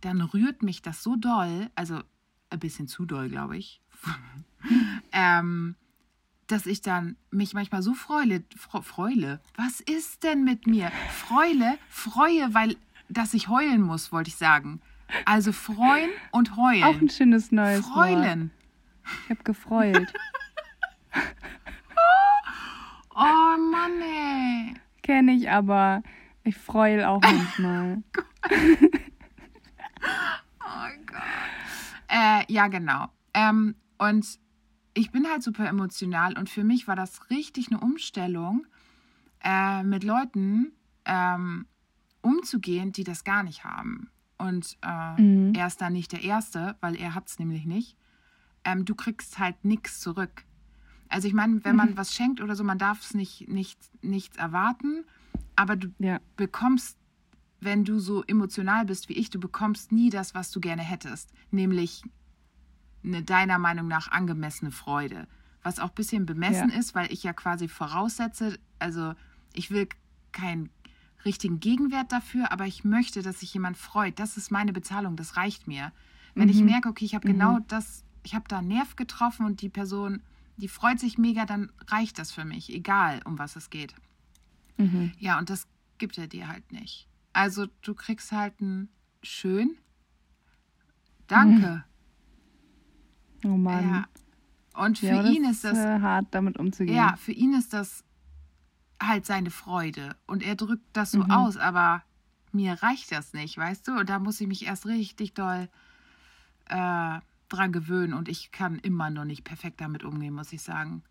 [0.00, 2.00] dann rührt mich das so doll, also
[2.50, 3.80] ein bisschen zu doll, glaube ich,
[5.12, 5.74] ähm,
[6.46, 8.44] dass ich dann mich manchmal so freule,
[8.82, 9.40] freule.
[9.56, 10.92] Was ist denn mit mir?
[11.10, 12.76] Freule, freue, weil,
[13.08, 14.80] dass ich heulen muss, wollte ich sagen.
[15.24, 16.84] Also freuen und heulen.
[16.84, 17.94] Auch ein schönes neues Wort.
[17.94, 18.50] Freulen.
[19.24, 20.12] Ich habe gefreut.
[23.18, 24.74] Oh Mann, ey.
[25.02, 26.02] Kenne ich, aber
[26.44, 28.02] ich freue auch manchmal.
[30.60, 31.22] Oh Gott.
[32.16, 33.08] Äh, ja, genau.
[33.34, 34.38] Ähm, und
[34.94, 38.66] ich bin halt super emotional und für mich war das richtig eine Umstellung,
[39.44, 40.72] äh, mit Leuten
[41.04, 41.66] ähm,
[42.22, 44.10] umzugehen, die das gar nicht haben.
[44.38, 45.52] Und äh, Mhm.
[45.54, 47.98] er ist dann nicht der Erste, weil er hat es nämlich nicht.
[48.64, 50.44] Ähm, du kriegst halt nichts zurück.
[51.08, 54.38] Also ich meine, wenn man was schenkt oder so, man darf es nicht, nicht, nichts
[54.38, 55.04] erwarten,
[55.54, 56.18] aber du Ja.
[56.36, 56.98] bekommst,
[57.60, 61.32] wenn du so emotional bist wie ich, du bekommst nie das, was du gerne hättest,
[61.50, 62.02] nämlich
[63.04, 65.26] eine deiner Meinung nach angemessene Freude.
[65.62, 66.78] Was auch ein bisschen bemessen Ja.
[66.78, 69.14] ist, weil ich ja quasi voraussetze, also
[69.52, 69.88] ich will
[70.32, 70.70] kein
[71.24, 74.18] richtigen Gegenwert dafür, aber ich möchte, dass sich jemand freut.
[74.20, 75.92] Das ist meine Bezahlung, das reicht mir.
[76.34, 76.66] Wenn ich Mhm.
[76.66, 77.32] merke, okay, ich habe Mhm.
[77.32, 80.22] genau das, ich habe da einen Nerv getroffen und die Person,
[80.56, 83.94] die freut sich mega, dann reicht das für mich, egal um was es geht.
[84.76, 85.12] Mhm.
[85.18, 85.66] Ja, und das
[85.98, 87.08] gibt er dir halt nicht.
[87.36, 88.88] Also du kriegst halt ein
[89.22, 89.76] schön.
[91.26, 91.84] Danke.
[93.44, 93.84] Oh Mann.
[94.74, 94.82] Ja.
[94.82, 96.96] Und für Ja, ihn ist das, äh, hart, damit umzugehen.
[96.96, 98.04] ja, für ihn ist das
[99.02, 100.16] halt seine Freude.
[100.26, 101.30] Und er drückt das so Mhm.
[101.30, 102.02] aus, aber
[102.52, 103.98] mir reicht das nicht, weißt du?
[103.98, 105.68] Und da muss ich mich erst richtig doll
[106.70, 107.18] äh,
[107.50, 108.14] dran gewöhnen.
[108.14, 111.02] Und ich kann immer noch nicht perfekt damit umgehen, muss ich sagen.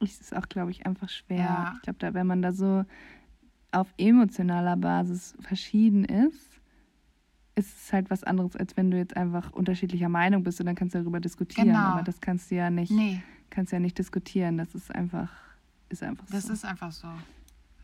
[0.00, 1.38] Es ist auch, glaube ich, einfach schwer.
[1.38, 1.72] Ja.
[1.76, 2.84] Ich glaube, da, wenn man da so
[3.72, 6.60] auf emotionaler Basis verschieden ist,
[7.54, 10.76] ist es halt was anderes, als wenn du jetzt einfach unterschiedlicher Meinung bist und dann
[10.76, 11.68] kannst du darüber diskutieren.
[11.68, 11.78] Genau.
[11.78, 14.58] Aber das kannst du ja nicht, Nee, kannst ja nicht diskutieren.
[14.58, 15.30] Das ist einfach,
[15.88, 16.52] ist einfach das so.
[16.52, 17.08] ist einfach so.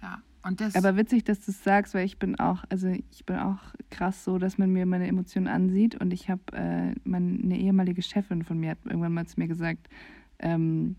[0.00, 0.22] Ja.
[0.44, 0.76] Und das.
[0.76, 3.58] Aber witzig, dass du es sagst, weil ich bin auch, also ich bin auch
[3.90, 8.44] krass so, dass man mir meine Emotionen ansieht und ich habe, äh, meine ehemalige Chefin
[8.44, 9.88] von mir hat irgendwann mal zu mir gesagt,
[10.38, 10.96] ähm,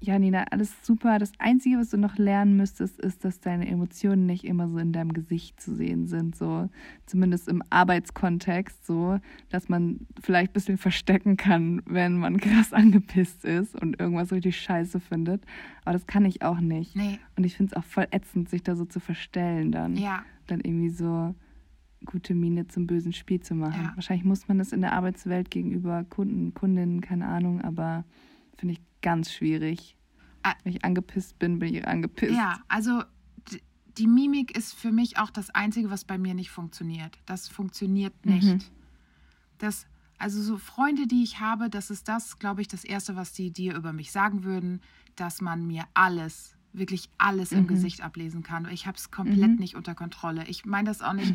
[0.00, 1.18] ja Nina, alles super.
[1.18, 4.92] Das Einzige, was du noch lernen müsstest, ist, dass deine Emotionen nicht immer so in
[4.92, 6.68] deinem Gesicht zu sehen sind, so
[7.06, 13.44] zumindest im Arbeitskontext, so, dass man vielleicht ein bisschen verstecken kann, wenn man krass angepisst
[13.44, 15.42] ist und irgendwas richtig scheiße findet.
[15.84, 16.94] Aber das kann ich auch nicht.
[16.96, 19.96] nee, Und ich finde es auch voll ätzend, sich da so zu verstellen dann.
[19.96, 20.22] ja.
[20.48, 21.34] Dann irgendwie so
[22.04, 23.82] gute Miene zum bösen Spiel zu machen.
[23.82, 23.92] Ja.
[23.96, 28.04] Wahrscheinlich muss man das in der Arbeitswelt gegenüber Kunden, Kundinnen, keine Ahnung, aber
[28.56, 29.96] finde ich ganz schwierig.
[30.42, 30.54] Ah.
[30.64, 32.34] Wenn ich angepisst bin, bin ich angepisst.
[32.34, 33.04] Ja, also
[33.98, 37.16] die Mimik ist für mich auch das Einzige, was bei mir nicht funktioniert.
[37.24, 38.32] Das funktioniert Mhm.
[38.34, 38.72] nicht.
[39.58, 39.86] Das,
[40.18, 43.52] also so Freunde, die ich habe, das ist das, glaube ich, das Erste, was die
[43.52, 44.80] dir über mich sagen würden,
[45.14, 47.66] dass man mir alles, wirklich alles im Mhm.
[47.68, 48.68] Gesicht ablesen kann.
[48.70, 49.56] Ich habe es komplett Mhm.
[49.56, 50.46] nicht unter Kontrolle.
[50.48, 51.34] Ich meine das auch nicht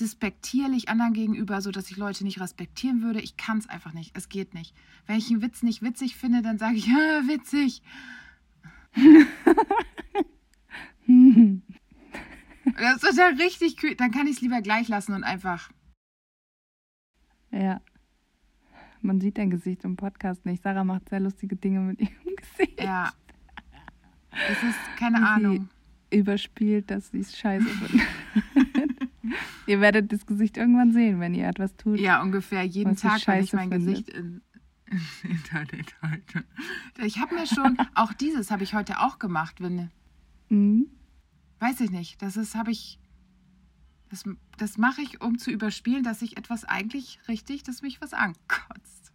[0.00, 3.20] despektierlich anderen gegenüber, so dass ich Leute nicht respektieren würde.
[3.20, 4.16] Ich kann es einfach nicht.
[4.16, 4.74] Es geht nicht.
[5.06, 7.82] Wenn ich einen Witz nicht witzig finde, dann sage ich, ja, witzig.
[12.80, 13.94] Das ist ja richtig kühl.
[13.94, 15.70] Dann kann ich es lieber gleich lassen und einfach.
[17.50, 17.80] ja.
[19.00, 20.64] Man sieht dein Gesicht im Podcast nicht.
[20.64, 22.82] Sarah macht sehr lustige Dinge mit ihrem Gesicht.
[22.82, 23.12] Ja.
[24.50, 25.68] Es ist keine Ahnung.
[26.10, 28.06] Überspielt, dass sie es scheiße findet.
[29.66, 31.98] ihr werdet das Gesicht irgendwann sehen, wenn ihr etwas tut.
[32.00, 34.06] Ja, ungefähr jeden Tag, wenn ich scheiße mein findet.
[34.06, 34.40] Gesicht in,
[35.24, 36.44] in Internet halte.
[37.04, 39.90] Ich habe mir schon, auch dieses habe ich heute auch gemacht, wenn,
[40.48, 40.86] Mhm.
[41.60, 42.98] weiß ich nicht, das ist, habe ich,
[44.08, 44.24] das,
[44.56, 49.12] das mache ich, um zu überspielen, dass ich etwas eigentlich richtig, dass mich was ankotzt.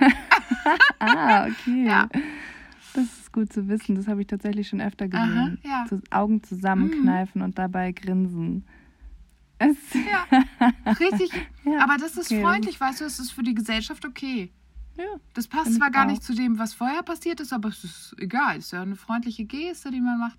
[0.98, 1.84] Ah, okay.
[1.84, 2.08] Ja.
[2.94, 3.96] Das ist gut zu wissen.
[3.96, 5.58] Das habe ich tatsächlich schon öfter Aha, gesehen.
[5.64, 5.82] ja.
[5.82, 5.88] Mhm.
[5.88, 8.64] Zu Augen zusammenkneifen und dabei grinsen.
[9.58, 10.26] Es, Ja,
[11.00, 11.30] richtig.
[11.64, 14.52] Ja, Aber das ist okay, freundlich, weißt du, es ist für die Gesellschaft okay.
[14.96, 15.04] ja.
[15.34, 16.10] Das passt zwar gar auch.
[16.10, 18.58] nicht zu dem, was vorher passiert ist, aber es ist egal.
[18.58, 20.38] Es ist ja eine freundliche Geste, die man macht.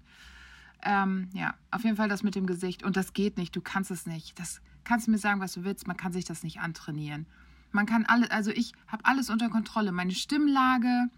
[0.84, 2.84] Ähm, ja, auf jeden Fall das mit dem Gesicht.
[2.84, 3.56] Und das geht nicht.
[3.56, 4.40] Du kannst es nicht.
[4.40, 5.88] Das kannst du mir sagen, was du willst.
[5.88, 7.26] Man kann sich das nicht antrainieren.
[7.72, 9.92] Man kann alles, also ich habe alles unter Kontrolle.
[9.92, 11.10] Meine Stimmlage.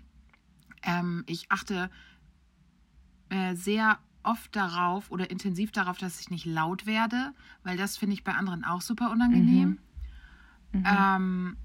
[0.88, 1.91] Ähm, ich achte
[3.30, 8.13] äh, sehr oft darauf oder intensiv darauf, dass ich nicht laut werde, weil das finde
[8.15, 9.78] ich bei anderen auch super unangenehm.
[10.73, 10.84] Mhm.
[10.86, 11.58] Ähm,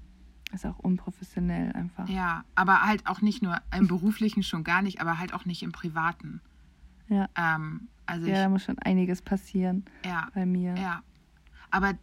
[0.53, 2.07] Ist auch unprofessionell einfach.
[2.07, 5.63] ja, aber halt auch nicht nur im beruflichen schon gar nicht, aber halt auch nicht
[5.63, 6.41] im privaten.
[7.09, 7.27] Ja.
[7.35, 10.75] Ähm, also Ja, da ich, muss schon einiges passieren ja, bei mir.
[10.75, 11.01] ja.
[11.71, 11.93] Aber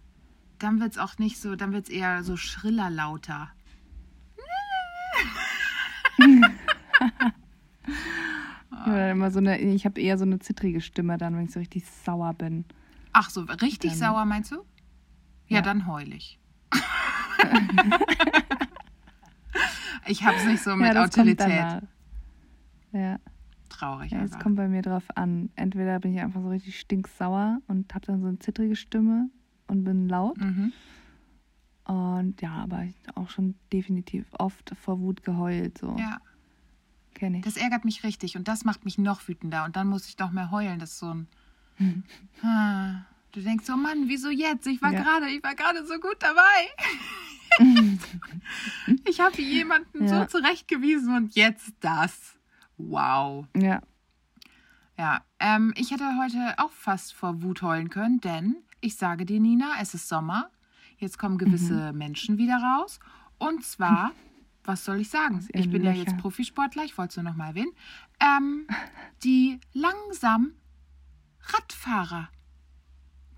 [0.58, 3.50] dann wird es auch nicht so, dann wird es eher so schriller lauter.
[8.86, 11.58] Oder immer so eine, ich habe eher so eine zittrige Stimme dann, wenn ich so
[11.60, 12.64] richtig sauer bin.
[13.12, 14.56] Ach so, richtig Dann- sauer meinst du?
[15.46, 15.62] Ja, Ja.
[15.62, 16.38] dann heul ich.
[20.06, 21.82] ich habe es nicht so mit ja, Autorität.
[22.92, 23.18] Ja,
[23.68, 25.50] Traurig ja, es kommt bei mir drauf an.
[25.56, 29.30] Entweder bin ich einfach so richtig stinksauer und habe dann so eine zittrige Stimme
[29.68, 30.38] und bin laut.
[30.38, 30.72] Mhm.
[31.84, 35.78] Und ja, aber ich auch schon definitiv oft vor Wut geheult.
[35.78, 36.18] So Ja,
[37.14, 37.44] kenne ich.
[37.44, 40.30] das ärgert mich richtig und das macht mich noch wütender und dann muss ich noch
[40.30, 40.78] mehr heulen.
[40.78, 41.28] Das ist so ein.
[43.32, 44.66] Du denkst so, Mann, wieso jetzt?
[44.66, 45.02] Ich war Ja.
[45.04, 46.66] gerade, ich war gerade so gut dabei.
[49.08, 50.22] ich habe jemanden Ja.
[50.28, 52.34] so zurechtgewiesen und jetzt das.
[52.76, 53.46] Wow.
[53.56, 53.82] Ja,
[54.98, 59.38] Ja, ähm, ich hätte heute auch fast vor Wut heulen können, denn ich sage dir,
[59.40, 60.50] Nina, es ist Sommer.
[60.98, 62.98] Jetzt kommen gewisse Menschen wieder raus.
[63.38, 64.10] Und zwar,
[64.64, 65.46] was soll ich sagen?
[65.52, 66.06] Ich bin ja Löchern.
[66.06, 67.72] jetzt Profisportler, ich wollte es nur noch mal erwähnen.
[68.20, 68.66] Ähm,
[69.24, 70.52] die langsam
[71.42, 72.28] Radfahrer.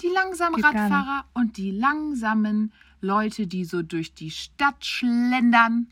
[0.00, 0.64] Die langsamen Geht.
[0.64, 5.88] Radfahrer und die langsamen Leute, die so durch die Stadt schlendern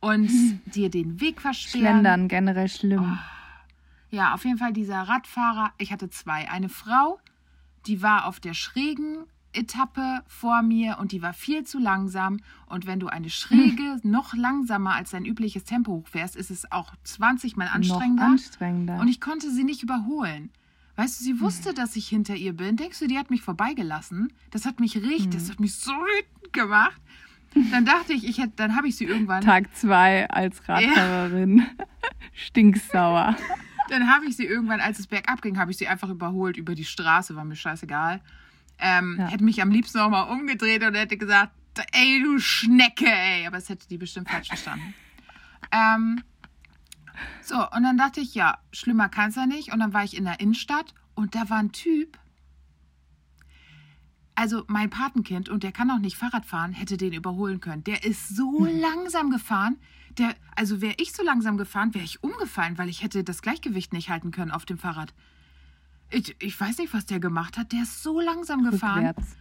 [0.00, 0.30] und
[0.74, 1.80] dir den Weg versperren.
[1.80, 3.18] Schlendern generell schlimm.
[4.10, 5.72] Ja, auf jeden Fall dieser Radfahrer.
[5.78, 6.48] Ich hatte zwei.
[6.50, 7.18] Eine Frau,
[7.86, 9.24] die war auf der schrägen
[9.56, 12.38] Etappe vor mir und die war viel zu langsam.
[12.66, 16.92] Und wenn du eine schräge noch langsamer als dein übliches Tempo hochfährst, ist es auch
[17.04, 18.24] 20 mal anstrengender.
[18.24, 19.00] Noch anstrengender.
[19.00, 20.50] Und ich konnte sie nicht überholen.
[20.96, 22.76] Weißt du, sie wusste, dass ich hinter ihr bin.
[22.76, 24.32] Denkst du, die hat mich vorbeigelassen?
[24.50, 27.00] Das hat mich richtig, das hat mich so wütend gemacht.
[27.70, 31.66] Dann dachte ich, ich hätte, dann habe ich sie irgendwann, Tag zwei als Radfahrerin.
[32.32, 33.36] Stinksauer.
[33.88, 36.74] dann habe ich sie irgendwann, als es bergab ging, habe ich sie einfach überholt über
[36.74, 38.20] die Straße, war mir scheißegal.
[38.78, 39.28] Ähm, Ja.
[39.28, 41.52] Hätte mich am liebsten auch mal umgedreht und hätte gesagt,
[41.92, 43.46] ey, du Schnecke, ey.
[43.46, 44.94] Aber es hätte die bestimmt falsch verstanden.
[45.72, 46.22] ähm,
[47.42, 49.72] so, und dann dachte ich, ja, schlimmer kann es ja nicht.
[49.72, 52.18] Und dann war ich in der Innenstadt und da war ein Typ,
[54.34, 57.84] also mein Patenkind, und der kann auch nicht Fahrrad fahren, hätte den überholen können.
[57.84, 59.78] Der ist so langsam gefahren.
[60.18, 63.92] Der, also wäre ich so langsam gefahren, wäre ich umgefallen, weil ich hätte das Gleichgewicht
[63.94, 65.14] nicht halten können auf dem Fahrrad.
[66.10, 67.72] Ich, ich weiß nicht, was der gemacht hat.
[67.72, 69.06] Der ist so langsam gefahren.
[69.06, 69.36] Rückwärts.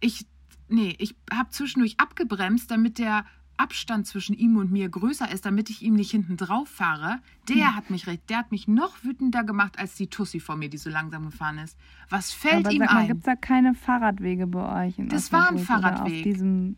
[0.00, 0.26] Ich,
[0.68, 3.24] nee, ich habe zwischendurch abgebremst, damit der
[3.56, 7.18] Abstand zwischen ihm und mir größer ist, damit ich ihm nicht hinten drauf fahre.
[7.48, 10.70] Der hat mich recht, der hat mich noch wütender gemacht als die Tussi vor mir,
[10.70, 11.76] die so langsam gefahren ist.
[12.08, 13.06] Was fällt Aber ihm sag mal, ein?
[13.08, 14.98] gibt es da keine Fahrradwege bei euch?
[14.98, 16.18] In Das war ein Fahrradweg.
[16.18, 16.76] Auf diesem,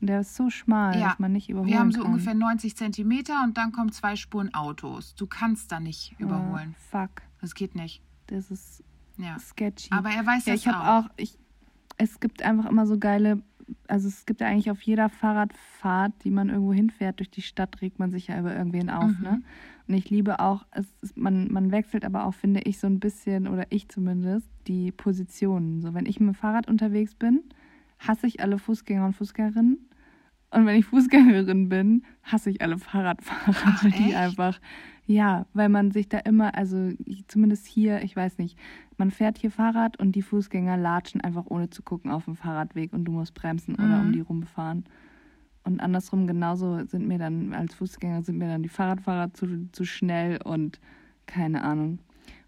[0.00, 2.10] der ist so schmal, Ja, dass man nicht überholen Wir haben so kann.
[2.10, 5.14] ungefähr 90 Zentimeter und dann kommen zwei Spuren Autos.
[5.14, 6.74] Du kannst da nicht überholen.
[6.92, 8.02] Ah, fuck, Das geht nicht.
[8.30, 8.82] Das ist
[9.18, 9.38] Ja.
[9.38, 9.90] sketchy.
[9.92, 11.38] Aber er weiß ja, das ich habe auch, ich,
[11.98, 13.42] es gibt einfach immer so geile,
[13.88, 17.80] also es gibt ja eigentlich auf jeder Fahrradfahrt, die man irgendwo hinfährt durch die Stadt,
[17.82, 19.22] regt man sich ja über irgendwen auf, Mhm.
[19.22, 19.42] ne?
[19.88, 23.00] Und ich liebe auch, es ist, man, man wechselt aber auch, finde ich, so ein
[23.00, 25.80] bisschen, oder ich zumindest, die Positionen.
[25.80, 27.42] So, wenn ich mit dem Fahrrad unterwegs bin,
[27.98, 29.78] hasse ich alle Fußgänger und Fußgängerinnen.
[30.52, 34.60] Und wenn ich Fußgängerin bin, hasse ich alle Fahrradfahrer, Ach, die einfach,
[35.10, 36.92] ja, weil man sich da immer, also
[37.26, 38.56] zumindest hier, ich weiß nicht,
[38.96, 42.92] man fährt hier Fahrrad und die Fußgänger latschen einfach ohne zu gucken auf dem Fahrradweg
[42.92, 44.06] und du musst bremsen oder Mhm.
[44.06, 44.84] um die rumfahren.
[45.64, 49.84] Und andersrum genauso sind mir dann als Fußgänger sind mir dann die Fahrradfahrer zu, zu
[49.84, 50.78] schnell und
[51.26, 51.98] keine Ahnung.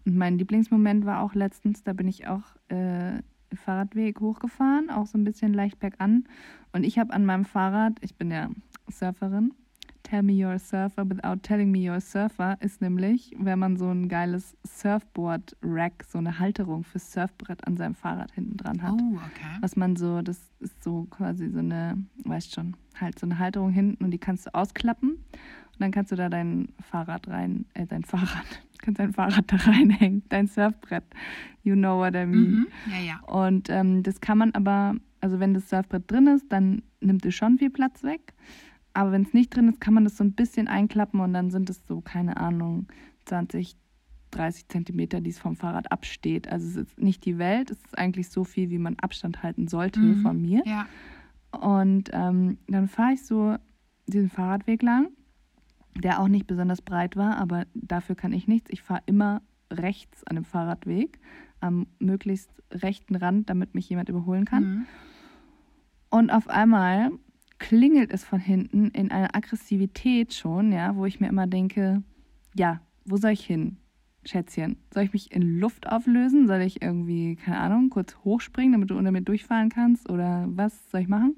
[0.05, 3.21] Und mein Lieblingsmoment war auch letztens, da bin ich auch äh,
[3.53, 6.23] Fahrradweg hochgefahren, auch so ein bisschen leicht bergan.
[6.71, 8.49] Und ich habe an meinem Fahrrad, ich bin ja
[8.89, 9.53] Surferin,
[10.13, 13.77] Tell me you're a surfer without telling me you're a surfer ist nämlich, wenn man
[13.77, 18.91] so ein geiles Surfboard-Rack, so eine Halterung fürs Surfbrett an seinem Fahrrad hinten dran hat
[18.93, 19.57] Oh, okay.
[19.61, 23.71] was man so, das ist so quasi so eine, weißt schon, halt so eine Halterung
[23.71, 27.87] hinten und die kannst du ausklappen und dann kannst du da dein Fahrrad rein, äh,
[27.87, 31.05] dein Fahrrad, kannst dein Fahrrad da reinhängen, dein Surfbrett.
[31.63, 32.51] You know what I mean.
[32.51, 32.67] Mhm.
[32.91, 33.19] Ja, ja.
[33.25, 37.33] Und ähm, das kann man aber, also wenn das Surfbrett drin ist, dann nimmt es
[37.33, 38.35] schon viel Platz weg.
[38.93, 41.49] Aber wenn es nicht drin ist, kann man das so ein bisschen einklappen und dann
[41.51, 42.87] sind es so, keine Ahnung,
[43.25, 43.75] 20,
[44.31, 46.47] 30 Zentimeter, die es vom Fahrrad absteht.
[46.47, 49.67] Also es ist nicht die Welt, es ist eigentlich so viel, wie man Abstand halten
[49.67, 50.21] sollte Mhm.
[50.21, 50.61] von mir.
[50.65, 50.85] Ja.
[51.51, 53.55] Und ähm, dann fahre ich so
[54.07, 55.09] diesen Fahrradweg lang,
[55.95, 58.69] der auch nicht besonders breit war, aber dafür kann ich nichts.
[58.71, 61.19] Ich fahre immer rechts an dem Fahrradweg,
[61.59, 64.63] am möglichst rechten Rand, damit mich jemand überholen kann.
[64.63, 64.85] Mhm.
[66.09, 67.11] Und auf einmal
[67.63, 72.03] klingelt es von hinten in einer Aggressivität schon, ja, wo ich mir immer denke,
[72.53, 73.77] ja, wo soll ich hin,
[74.25, 74.75] Schätzchen?
[74.93, 76.45] Soll ich mich in Luft auflösen?
[76.45, 80.09] Soll ich irgendwie, keine Ahnung, kurz hochspringen, damit du unter mir durchfahren kannst?
[80.09, 81.37] Oder was soll ich machen?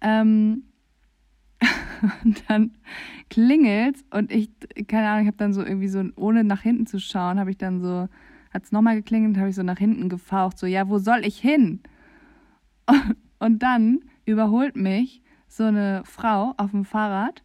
[0.00, 0.62] Ähm,
[2.24, 2.72] und dann
[3.28, 4.48] klingelt's und ich,
[4.88, 7.58] keine Ahnung, ich habe dann so irgendwie so, ohne nach hinten zu schauen, habe ich
[7.58, 8.08] dann so,
[8.50, 11.38] hat es nochmal geklingelt, habe ich so nach hinten gefaucht, so, ja, wo soll ich
[11.38, 11.80] hin?
[13.38, 15.20] Und dann überholt mich
[15.56, 17.42] so eine Frau auf dem Fahrrad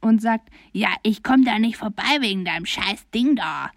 [0.00, 3.70] und sagt, ja, ich komme da nicht vorbei wegen deinem scheiß Ding da.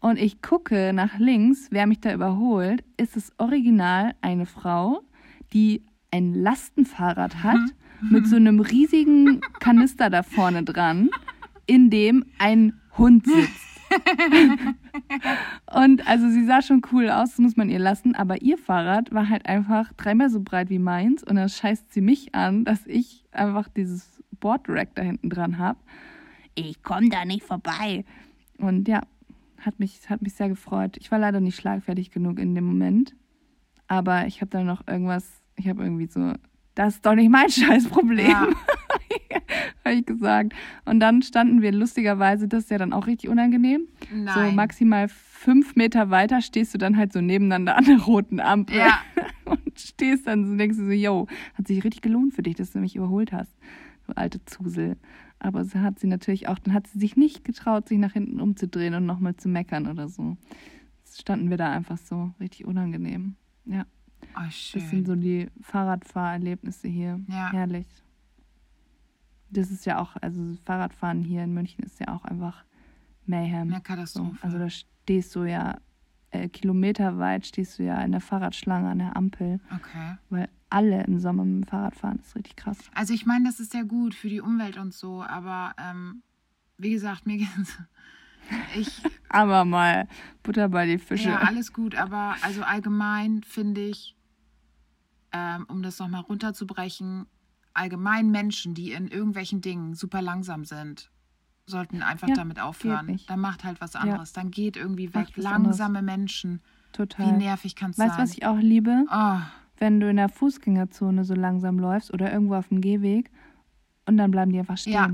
[0.00, 5.02] Und ich gucke nach links, wer mich da überholt, ist es original eine Frau,
[5.52, 7.60] die ein Lastenfahrrad hat
[8.00, 11.10] mit so einem riesigen Kanister da vorne dran,
[11.66, 13.75] in dem ein Hund sitzt.
[15.72, 19.12] Und also sie sah schon cool aus, das muss man ihr lassen, aber ihr Fahrrad
[19.12, 22.86] war halt einfach dreimal so breit wie meins und dann scheißt sie mich an, dass
[22.86, 25.78] ich einfach dieses Boardrack da hinten dran habe.
[26.54, 28.04] Ich komme da nicht vorbei.
[28.58, 29.02] Und ja,
[29.60, 30.96] hat mich, hat mich sehr gefreut.
[30.98, 33.14] Ich war leider nicht schlagfertig genug in dem Moment,
[33.88, 36.32] aber ich habe dann noch irgendwas, ich habe irgendwie so,
[36.74, 38.30] das ist doch nicht mein Scheißproblem.
[38.30, 38.48] Ja.
[39.84, 40.54] habe ich gesagt.
[40.84, 43.86] Und dann standen wir lustigerweise, das ist ja dann auch richtig unangenehm.
[44.12, 44.50] Nein.
[44.50, 48.78] So maximal fünf Meter weiter stehst du dann halt so nebeneinander an der roten Ampel.
[48.78, 49.00] Ja.
[49.44, 52.72] Und stehst dann so denkst du so, yo, hat sich richtig gelohnt für dich, dass
[52.72, 53.52] du mich überholt hast.
[54.06, 54.96] Du alte Zusel.
[55.38, 58.40] Aber sie hat sie natürlich auch, dann hat sie sich nicht getraut, sich nach hinten
[58.40, 60.36] umzudrehen und nochmal zu meckern oder so.
[61.04, 63.34] Jetzt standen wir da einfach so richtig unangenehm.
[63.66, 63.84] Ja,
[64.34, 65.06] Oh, das sind schön.
[65.06, 67.20] so die Fahrradfahrerlebnisse hier.
[67.28, 67.52] Ja.
[67.52, 67.86] Herrlich.
[69.56, 72.64] Das ist ja auch, also Fahrradfahren hier in München ist ja auch einfach
[73.24, 73.72] Mayhem.
[73.72, 74.36] Eine Katastrophe.
[74.42, 75.78] also da stehst du ja
[76.30, 80.16] äh, kilometerweit, stehst du ja in der Fahrradschlange an der Ampel, okay.
[80.30, 82.18] weil alle im Sommer mit dem Fahrrad fahren.
[82.18, 82.78] Das ist richtig krass.
[82.94, 86.22] Also ich meine, das ist ja gut für die Umwelt und so, aber ähm,
[86.78, 87.78] wie gesagt, mir geht's.
[88.76, 90.08] Ich, Aber mal
[90.42, 91.30] Butter bei die Fische.
[91.30, 94.16] ja, alles gut, aber also allgemein finde ich,
[95.32, 97.26] ähm, um das nochmal runterzubrechen,
[97.76, 101.10] allgemein Menschen, die in irgendwelchen Dingen super langsam sind,
[101.66, 103.20] sollten einfach Ja, damit aufhören.
[103.26, 104.32] Dann macht halt was anderes.
[104.32, 105.28] Dann geht irgendwie weg.
[105.36, 105.78] Was anderes.
[105.78, 106.60] Langsame Menschen.
[106.60, 107.36] Wie Total.
[107.36, 108.22] nervig kann es Weißt du, sein?
[108.22, 109.04] was ich auch liebe?
[109.12, 109.38] oh,
[109.78, 113.30] Wenn du in der Fußgängerzone so langsam läufst oder irgendwo auf dem Gehweg
[114.06, 114.92] und dann bleiben die einfach stehen.
[114.94, 115.10] Ja.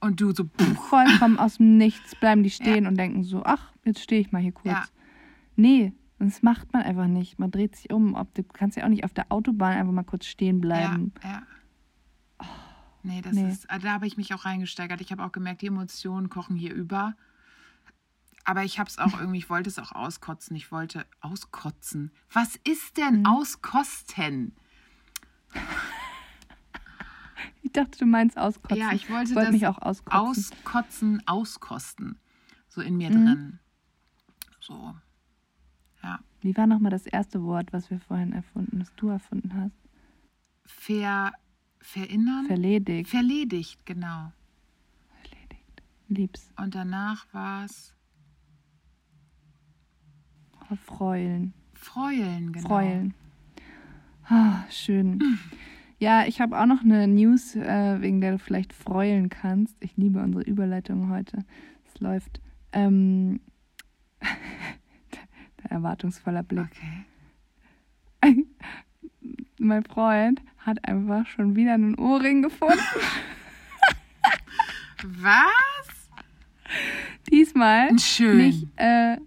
[0.00, 3.70] und du so, pff, Vollkommen aus dem Nichts bleiben die stehen und denken so, ach,
[3.84, 4.72] jetzt stehe ich mal hier kurz.
[4.74, 4.84] Ja.
[5.56, 7.38] Nee, das macht man einfach nicht.
[7.38, 8.14] Man dreht sich um.
[8.14, 11.12] Ob du kannst ja auch nicht auf der Autobahn einfach mal kurz stehen bleiben.
[11.22, 11.42] Ja, ja.
[13.02, 13.50] Nee, das nee.
[13.50, 15.00] ist, da habe ich mich auch reingesteigert.
[15.00, 17.14] Ich habe auch gemerkt, die Emotionen kochen hier über.
[18.44, 20.56] Aber ich habe es auch irgendwie, ich wollte es auch auskotzen.
[20.56, 22.10] Ich wollte auskotzen.
[22.32, 23.02] Was ist Mhm.
[23.02, 24.56] denn auskosten?
[27.62, 28.78] Ich dachte, du meinst auskotzen.
[28.78, 30.18] Ja, ich wollte ich wollte das mich auch auskotzen.
[30.20, 32.18] Auskotzen, auskosten.
[32.68, 33.24] So in mir Mhm.
[33.24, 33.58] drin.
[34.60, 34.94] So.
[36.02, 36.18] Ja.
[36.40, 39.76] Wie war nochmal das erste Wort, was wir vorhin erfunden, das du erfunden hast?
[40.64, 41.32] Ver,
[41.80, 42.46] verinnern?
[42.46, 43.08] Verledigt.
[43.08, 44.32] Verledigt, genau.
[45.22, 45.82] Verledigt.
[46.08, 46.50] Lieb's.
[46.56, 47.94] Und danach war es
[50.70, 51.52] Oh, Freulen.
[51.74, 52.68] Freulen, genau.
[52.68, 53.14] Freulen.
[54.28, 55.38] Ah, schön.
[55.98, 59.76] Ja, ich habe auch noch eine News, äh, wegen der du vielleicht freulen kannst.
[59.80, 61.44] Ich liebe unsere Überleitung heute.
[61.86, 62.40] Es läuft.
[62.72, 63.40] Ähm,
[64.20, 66.70] der erwartungsvoller Blick.
[66.72, 67.04] Okay.
[69.62, 72.80] Mein Freund hat einfach schon wieder einen Ohrring gefunden.
[75.04, 76.10] Was?
[77.30, 78.38] Diesmal Schön.
[78.38, 78.66] nicht.
[78.76, 79.18] Äh,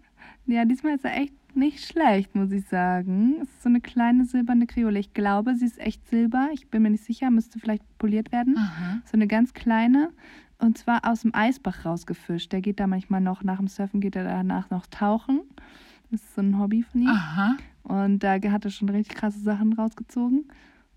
[0.48, 3.36] ja, diesmal ist er echt nicht schlecht, muss ich sagen.
[3.44, 4.98] Es ist so eine kleine silberne Kreole.
[4.98, 6.50] Ich glaube, sie ist echt silber.
[6.52, 8.58] Ich bin mir nicht sicher, müsste vielleicht poliert werden.
[8.58, 9.02] Aha.
[9.06, 10.10] So eine ganz kleine.
[10.58, 12.52] Und zwar aus dem Eisbach rausgefischt.
[12.52, 15.42] Der geht da manchmal noch, nach dem Surfen geht er danach noch tauchen.
[16.10, 17.10] Das ist so ein Hobby von ihm.
[17.10, 17.56] Aha.
[17.84, 20.46] Und da hat er schon richtig krasse Sachen rausgezogen.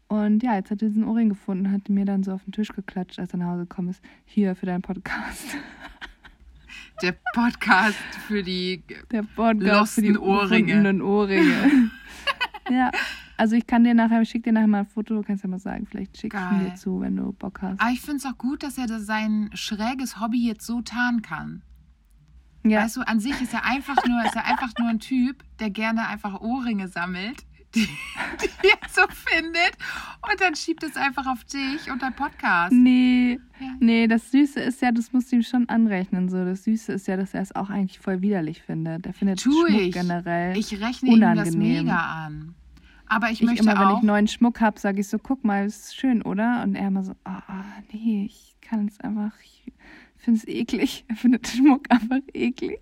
[0.09, 2.69] Und ja, jetzt hat er diesen Ohrring gefunden, hat mir dann so auf den Tisch
[2.69, 4.01] geklatscht, als er nach Hause gekommen ist.
[4.25, 5.45] Hier für deinen Podcast.
[7.03, 8.83] Der Podcast für die.
[9.11, 11.05] Der Podcast für die Ohrringe.
[11.05, 11.91] Ohrringe.
[12.71, 12.91] ja,
[13.37, 15.59] also ich kann dir nachher, ich schicke dir nachher mal ein Foto, kannst ja mal
[15.59, 16.71] sagen, vielleicht schicke ich ihn Geil.
[16.71, 17.81] dir zu, wenn du Bock hast.
[17.81, 21.21] Aber ich finde es auch gut, dass er das sein schräges Hobby jetzt so tarnen
[21.21, 21.63] kann.
[22.71, 25.43] Ja, Weißt du, an sich ist er einfach nur, ist er einfach nur ein Typ,
[25.59, 27.45] der gerne einfach Ohrringe sammelt,
[27.75, 27.87] die,
[28.63, 29.77] die er so findet.
[30.31, 32.73] Und dann schiebt es einfach auf dich und dein Podcast.
[32.73, 33.67] nee, Ja.
[33.81, 36.29] nee, das Süße ist ja, das musst du ihm schon anrechnen.
[36.29, 36.45] So.
[36.45, 39.05] Das Süße ist ja, dass er es auch eigentlich voll widerlich findet.
[39.07, 39.93] Er findet Tu Schmuck ich.
[39.93, 40.57] generell.
[40.57, 41.85] Ich rechne ihm das unangenehm.
[41.85, 42.55] mega an.
[43.09, 43.99] Aber ich, ich möchte immer, wenn auch.
[43.99, 46.63] ich neuen Schmuck habe, sage ich so, guck mal, ist schön, oder?
[46.65, 49.73] Und er immer so, ah, ah, nee, ich kann es einfach, ich
[50.27, 51.05] finde es eklig.
[51.09, 52.81] Er findet Schmuck einfach eklig.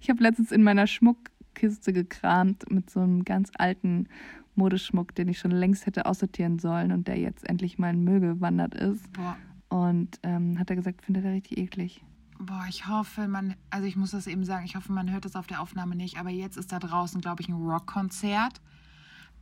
[0.00, 4.08] Ich habe letztens in meiner Schmuckkiste gekramt mit so einem ganz alten
[4.56, 8.20] Modeschmuck, den ich schon längst hätte aussortieren sollen und der jetzt endlich mal in Müll
[8.20, 9.12] gewandert ist.
[9.12, 9.36] boah,
[9.68, 12.04] Und ähm, hat er gesagt, findet er richtig eklig.
[12.38, 13.54] boah, ich hoffe, man.
[13.70, 16.18] Also, ich muss das eben sagen, ich hoffe, man hört das auf der Aufnahme nicht.
[16.18, 18.60] Aber jetzt ist da draußen, glaube ich, ein Rockkonzert.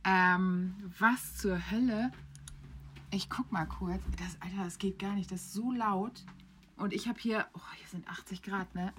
[0.05, 2.11] Ähm, was zur Hölle?
[3.11, 4.01] Ich guck mal kurz.
[4.17, 5.31] Das, Alter, das geht gar nicht.
[5.31, 6.25] Das ist so laut.
[6.77, 7.45] Und ich habe hier.
[7.53, 8.91] Oh, hier sind 80 Grad, ne?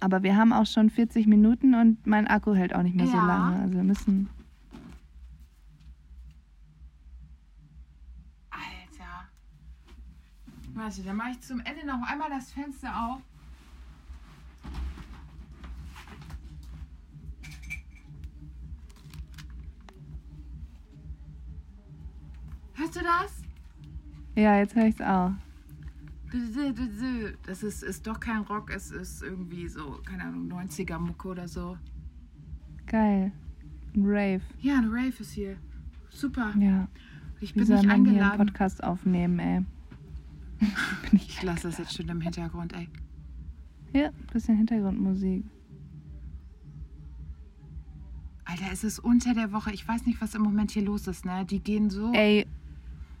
[0.00, 3.16] Aber wir haben auch schon 40 Minuten und mein Akku hält auch nicht mehr so
[3.16, 3.26] Ja.
[3.26, 3.60] lange.
[3.62, 4.28] Also wir müssen.
[8.50, 9.28] Alter.
[10.74, 13.22] Warte, dann mache ich zum Ende noch einmal das Fenster auf.
[22.74, 23.42] Hörst du das?
[24.34, 25.32] Ja, jetzt höre ich es auch.
[27.46, 31.48] Das ist, ist doch kein Rock, es ist irgendwie so, keine Ahnung, 90er Mucke oder
[31.48, 31.76] so.
[32.86, 33.32] Geil.
[33.94, 34.40] Ein Rave.
[34.60, 35.56] Ja, eine Rave ist hier.
[36.10, 36.54] Super.
[36.58, 36.88] Ja.
[37.40, 38.46] Ich Wie bin soll nicht man hier einen eingeladen.
[38.46, 39.64] Podcast aufnehmen, ey?
[41.12, 42.88] Ich Ich lasse das jetzt schon im Hintergrund, ey.
[43.92, 45.44] ja, bisschen Hintergrundmusik.
[48.44, 49.72] Alter, es ist unter der Woche.
[49.72, 51.44] Ich weiß nicht, was im Moment hier los ist, ne?
[51.44, 52.12] Die gehen so.
[52.12, 52.46] Ey,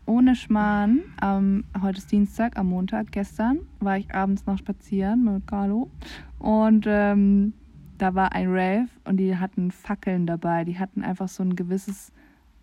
[0.06, 5.46] ohne Schmarrn, ähm, heute ist Dienstag, am Montag, gestern war ich abends noch spazieren mit
[5.46, 5.90] Carlo
[6.38, 7.52] und ähm,
[7.98, 10.64] da war ein Rave und die hatten Fackeln dabei.
[10.64, 12.12] Die hatten einfach so ein gewisses,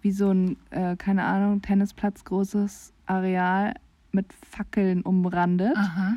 [0.02, 3.74] wie so ein, äh, keine Ahnung, Tennisplatz großes Areal
[4.12, 5.76] mit Fackeln umrandet.
[5.76, 6.14] Aha.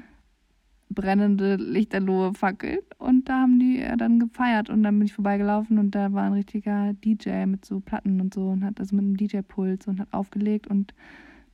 [0.96, 5.78] Brennende lichterlohe Fackeln und da haben die äh, dann gefeiert und dann bin ich vorbeigelaufen
[5.78, 9.04] und da war ein richtiger DJ mit so Platten und so und hat also mit
[9.04, 10.92] einem DJ-Puls und hat aufgelegt und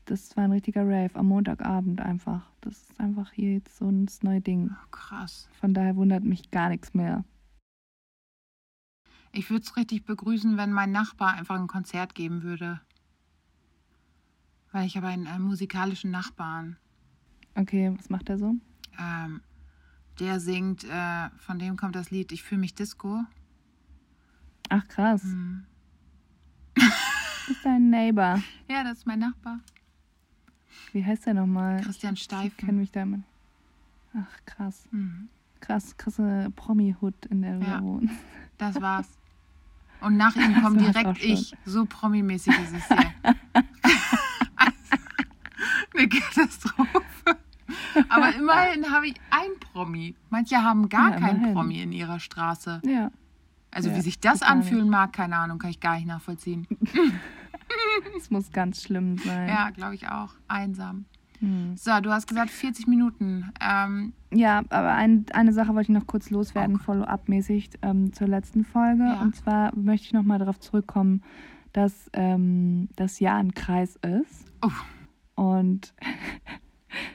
[0.07, 2.51] das war ein richtiger Rave am Montagabend einfach.
[2.61, 4.71] Das ist einfach hier jetzt so ein neues Ding.
[4.73, 5.49] Oh, krass.
[5.61, 7.25] Von daher wundert mich gar nichts mehr.
[9.33, 12.81] Ich würde es richtig begrüßen, wenn mein Nachbar einfach ein Konzert geben würde.
[14.73, 16.77] Weil ich habe einen, äh, musikalischen Nachbarn.
[17.55, 18.55] Okay, was macht er so?
[18.99, 19.41] Ähm,
[20.21, 23.25] der singt, äh, von dem kommt das Lied Ich fühle mich Disco.
[24.69, 25.65] Ach krass, Hm.
[26.75, 26.85] das
[27.49, 28.43] ist dein Neighbor.
[28.69, 29.61] Ja, das ist mein Nachbar.
[30.93, 31.81] Wie heißt der nochmal?
[31.83, 32.77] Christian Ich kenne Steifen.
[32.77, 33.23] mich damit.
[34.15, 35.29] Ach krass, Mhm.
[35.61, 37.83] krass, krasse Promi-Hood in der du Ja.
[37.83, 38.15] wohnst.
[38.59, 39.09] Das war's.
[40.01, 41.55] Und nach ihm kommt direkt ich.
[41.65, 43.13] So promimäßig ist es hier.
[45.95, 47.03] Eine Katastrophe.
[48.09, 50.15] Aber immerhin habe ich ein Promi.
[50.31, 51.55] Manche haben gar Ja, kein immerhin.
[51.55, 52.81] Promi in ihrer Straße.
[52.85, 53.11] Ja.
[53.71, 56.67] Also Ja, wie sich das anfühlen mag, keine Ahnung, kann ich gar nicht nachvollziehen.
[58.19, 59.49] Es muss ganz schlimm sein.
[59.49, 60.35] Ja, glaube ich auch.
[60.47, 61.07] Einsam.
[61.39, 61.75] Hm.
[61.77, 63.51] So, du hast gesagt 40 Minuten.
[63.61, 66.85] Ähm, Ja, aber ein, eine Sache wollte ich noch kurz loswerden, Okay.
[66.85, 69.05] follow-up-mäßig ähm, zur letzten Folge.
[69.05, 69.21] Ja.
[69.23, 71.23] Und zwar möchte ich nochmal darauf zurückkommen,
[71.73, 74.53] dass ähm, das Jahr ein Kreis ist.
[74.63, 74.71] oh,
[75.43, 75.95] Und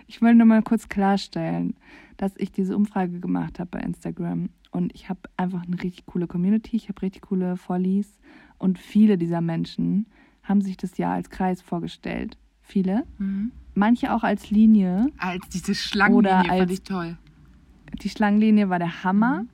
[0.08, 1.76] ich will nur mal kurz klarstellen,
[2.18, 4.50] dass ich diese Umfrage gemacht habe bei Instagram.
[4.72, 8.18] Und ich habe einfach eine richtig coole Community, ich habe richtig coole Follies.
[8.58, 10.08] Und viele dieser Menschen
[10.44, 12.38] haben sich das Jahr als Kreis vorgestellt.
[12.62, 13.04] Viele.
[13.18, 13.52] mhm.
[13.76, 15.08] Manche auch als Linie.
[15.20, 17.18] als diese Schlangenlinie Oder fand als- ich toll.
[18.02, 19.44] Die Schlangenlinie war der Hammer.
[19.44, 19.50] Mhm.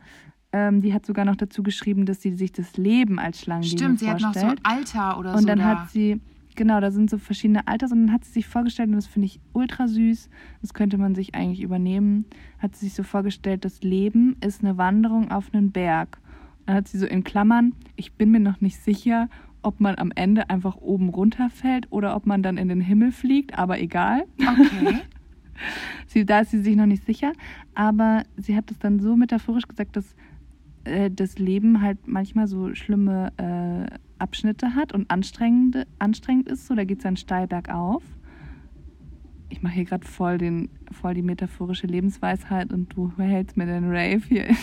[0.53, 3.99] Ähm, die hat sogar noch dazu geschrieben, dass sie sich das Leben als Schlangenlinie Stimmt,
[3.99, 4.59] sie hat noch so vorstellt.
[4.63, 5.65] Alter oder und so dann da.
[5.81, 6.21] hat sie,
[6.55, 9.27] genau, da sind so verschiedene Alters und dann hat sie sich vorgestellt, und das finde
[9.27, 10.29] ich ultra süß,
[10.61, 12.25] das könnte man sich eigentlich übernehmen,
[12.59, 16.19] hat sie sich so vorgestellt, das Leben ist eine Wanderung auf einen Berg.
[16.65, 19.29] Dann hat sie so in Klammern, ich bin mir noch nicht sicher,
[19.61, 23.57] ob man am Ende einfach oben runterfällt oder ob man dann in den Himmel fliegt,
[23.57, 24.25] aber egal.
[24.39, 24.99] Okay.
[26.07, 27.31] Sie, da ist sie sich noch nicht sicher,
[27.75, 30.15] aber sie hat es dann so metaphorisch gesagt, dass
[30.83, 36.65] äh, das Leben halt manchmal so schlimme äh, Abschnitte hat und anstrengend, anstrengend ist.
[36.65, 38.03] So, da geht es dann steil bergauf.
[39.49, 44.23] Ich mache hier gerade voll, voll die metaphorische Lebensweisheit und du hältst mir den Rave
[44.27, 44.47] hier.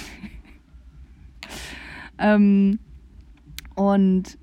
[2.18, 2.80] ähm,
[3.76, 4.38] und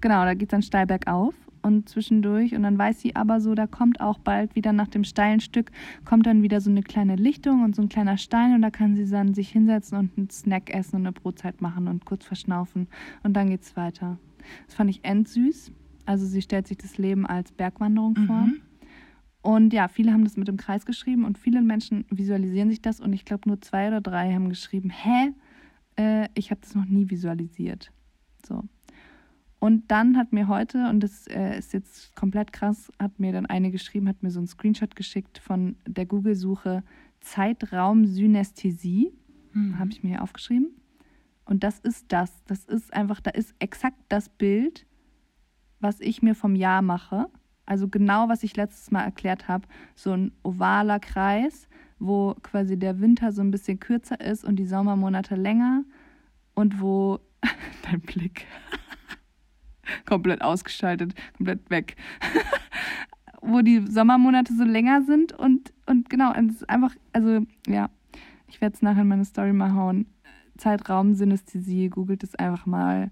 [0.00, 2.54] genau, da geht es dann steil bergauf und zwischendurch.
[2.54, 5.70] Und dann weiß sie aber so, da kommt auch bald wieder nach dem steilen Stück,
[6.04, 8.96] kommt dann wieder so eine kleine Lichtung und so ein kleiner Stein und da kann
[8.96, 12.88] sie dann sich hinsetzen und einen Snack essen und eine Brotzeit machen und kurz verschnaufen.
[13.22, 14.18] Und dann geht's weiter.
[14.66, 15.72] Das fand ich endsüß.
[16.06, 18.46] Also sie stellt sich das Leben als Bergwanderung vor.
[18.46, 18.60] Mhm.
[19.42, 23.00] Und ja, viele haben das mit dem Kreis geschrieben und viele Menschen visualisieren sich das
[23.00, 25.32] und ich glaube nur zwei oder drei haben geschrieben, hä,
[25.96, 27.92] äh, ich habe das noch nie visualisiert.
[28.46, 28.64] So.
[29.60, 33.46] Und dann hat mir heute, und das äh, ist jetzt komplett krass, hat mir dann
[33.46, 36.84] eine geschrieben, hat mir so einen Screenshot geschickt von der Google-Suche
[37.20, 39.12] Zeitraumsynästhesie.
[39.52, 39.78] Mhm.
[39.78, 40.70] Habe ich mir hier aufgeschrieben.
[41.44, 42.44] Und das ist das.
[42.44, 44.86] Das ist einfach, da ist exakt das Bild,
[45.80, 47.26] was ich mir vom Jahr mache.
[47.66, 49.66] Also genau, was ich letztes Mal erklärt habe.
[49.96, 54.66] So ein ovaler Kreis, wo quasi der Winter so ein bisschen kürzer ist und die
[54.66, 55.84] Sommermonate länger.
[56.54, 57.18] Und wo
[57.82, 58.46] dein Blick
[60.06, 61.96] komplett ausgeschaltet, komplett weg.
[63.40, 67.88] wo die Sommermonate so länger sind und, und genau, es ist einfach, also ja,
[68.48, 70.06] ich werde es nachher in meine Story mal hauen.
[70.56, 73.10] Zeitraumsynästhesie, googelt es einfach mal.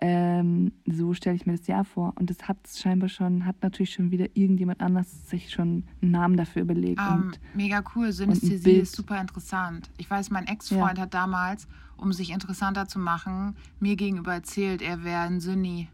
[0.00, 2.12] Ähm, so stelle ich mir das Jahr vor.
[2.16, 6.36] Und das hat scheinbar schon, hat natürlich schon wieder irgendjemand anders sich schon einen Namen
[6.36, 7.00] dafür überlegt.
[7.00, 8.12] Ähm, und mega cool.
[8.12, 9.90] Synästhesie ist super interessant.
[9.98, 15.04] Ich weiß, mein Ex-Freund hat damals, um sich interessanter zu machen, mir gegenüber erzählt, er
[15.04, 15.88] wäre ein Synni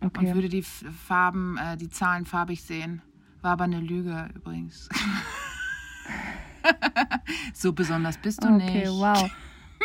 [0.00, 0.34] und okay.
[0.34, 3.02] würde die Farben, äh, die Zahlen farbig sehen.
[3.42, 4.88] War aber eine Lüge übrigens.
[7.54, 8.88] so besonders bist du Okay, nicht.
[8.88, 9.30] wow.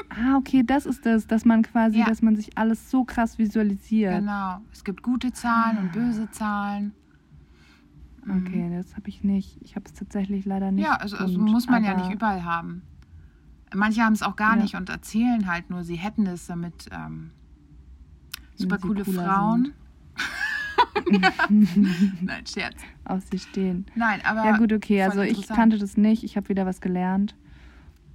[0.10, 2.06] Ah, okay, das ist das, dass man quasi, Ja.
[2.06, 4.20] dass man sich alles so krass visualisiert.
[4.20, 4.60] Genau.
[4.72, 6.94] Es gibt gute Zahlen und böse Zahlen.
[8.24, 9.58] Okay, das habe ich nicht.
[9.62, 10.86] Ich habe es tatsächlich leider nicht.
[10.86, 12.82] Ja, also, also muss man ja nicht überall haben.
[13.76, 14.62] Manche haben es auch gar Ja.
[14.64, 17.32] nicht und erzählen halt nur, sie hätten es, damit ähm,
[18.56, 19.74] super coole Frauen.
[21.50, 22.76] Nein, Scherz.
[23.06, 23.86] auf sie stehen.
[23.96, 24.46] Nein, aber.
[24.46, 26.24] Ja gut, okay, also ich kannte das nicht.
[26.24, 27.36] Ich habe wieder was gelernt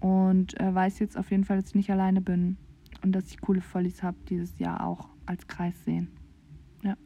[0.00, 2.56] und äh, weiß jetzt auf jeden Fall, dass ich nicht alleine bin
[3.02, 6.08] und dass ich coole Follies habe dieses Jahr auch als Kreis sehen.
[6.82, 6.96] Ja.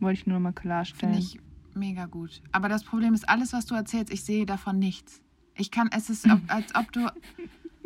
[0.00, 1.14] Wollte ich nur mal klarstellen.
[1.14, 1.40] Finde ich
[1.74, 2.42] mega gut.
[2.52, 5.20] Aber das Problem ist, alles, was du erzählst, ich sehe davon nichts.
[5.56, 7.06] Ich kann, es ist, als ob du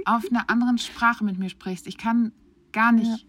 [0.04, 1.86] auf einer anderen Sprache mit mir sprichst.
[1.86, 2.32] Ich kann
[2.72, 3.26] gar nicht,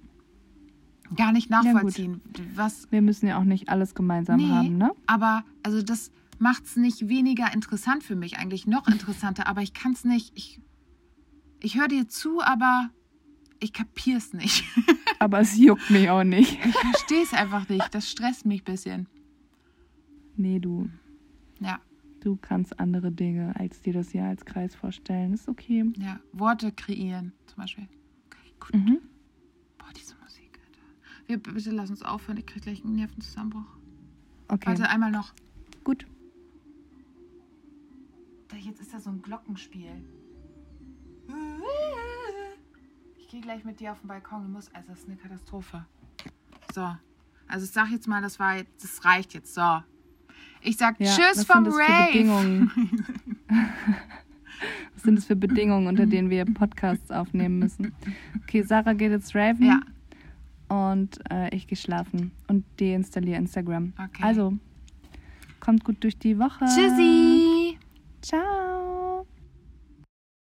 [1.16, 2.22] gar nicht nachvollziehen,
[2.56, 2.92] was.
[2.92, 4.92] Wir müssen ja auch nicht alles gemeinsam Nee, haben, ne?
[5.06, 9.74] aber also das macht es nicht weniger interessant für mich, eigentlich noch interessanter, aber ich
[9.74, 10.32] kann es nicht.
[10.36, 10.60] Ich,
[11.60, 12.90] ich höre dir zu, aber
[13.60, 14.64] ich kapiere es nicht.
[15.20, 16.64] Aber es juckt mich auch nicht.
[16.64, 17.96] Ich verstehe es einfach nicht.
[17.96, 19.08] Das stresst mich ein bisschen.
[20.36, 20.90] Nee, du.
[21.60, 21.80] Ja,
[22.20, 25.34] Du kannst andere Dinge als dir das hier als Kreis vorstellen.
[25.34, 25.86] Ist okay.
[25.98, 26.20] ja.
[26.34, 27.88] Worte kreieren, zum Beispiel.
[28.28, 28.76] Okay, gut.
[28.76, 29.00] Mhm.
[29.80, 30.82] Boah, diese Musik, Alter.
[31.28, 33.66] Wir, bitte lass uns aufhören, ich krieg gleich einen Nervenzusammenbruch.
[34.48, 34.68] Okay.
[34.68, 35.34] Warte, einmal noch.
[35.84, 36.06] Gut.
[38.48, 39.92] Da, jetzt ist da so ein Glockenspiel.
[43.18, 44.44] Ich gehe gleich mit dir auf den Balkon.
[44.46, 45.86] Ich muss, also das ist eine Katastrophe.
[46.74, 46.96] So.
[47.50, 49.54] Also ich sag jetzt mal, das war jetzt, das reicht jetzt.
[49.54, 49.82] So.
[50.62, 52.12] Ich sag Ja, Tschüss was vom sind das für Rave.
[52.14, 52.72] Bedingungen?
[54.96, 57.94] Was sind das für Bedingungen, unter denen wir Podcasts aufnehmen müssen?
[58.42, 59.82] Okay, Sarah geht jetzt raven Ja.
[60.70, 63.94] Und äh, ich gehe schlafen und deinstalliere Instagram.
[63.94, 64.24] Okay.
[64.24, 64.54] Also,
[65.60, 66.66] kommt gut durch die Woche.
[66.66, 67.78] Tschüssi.
[68.22, 68.67] Ciao.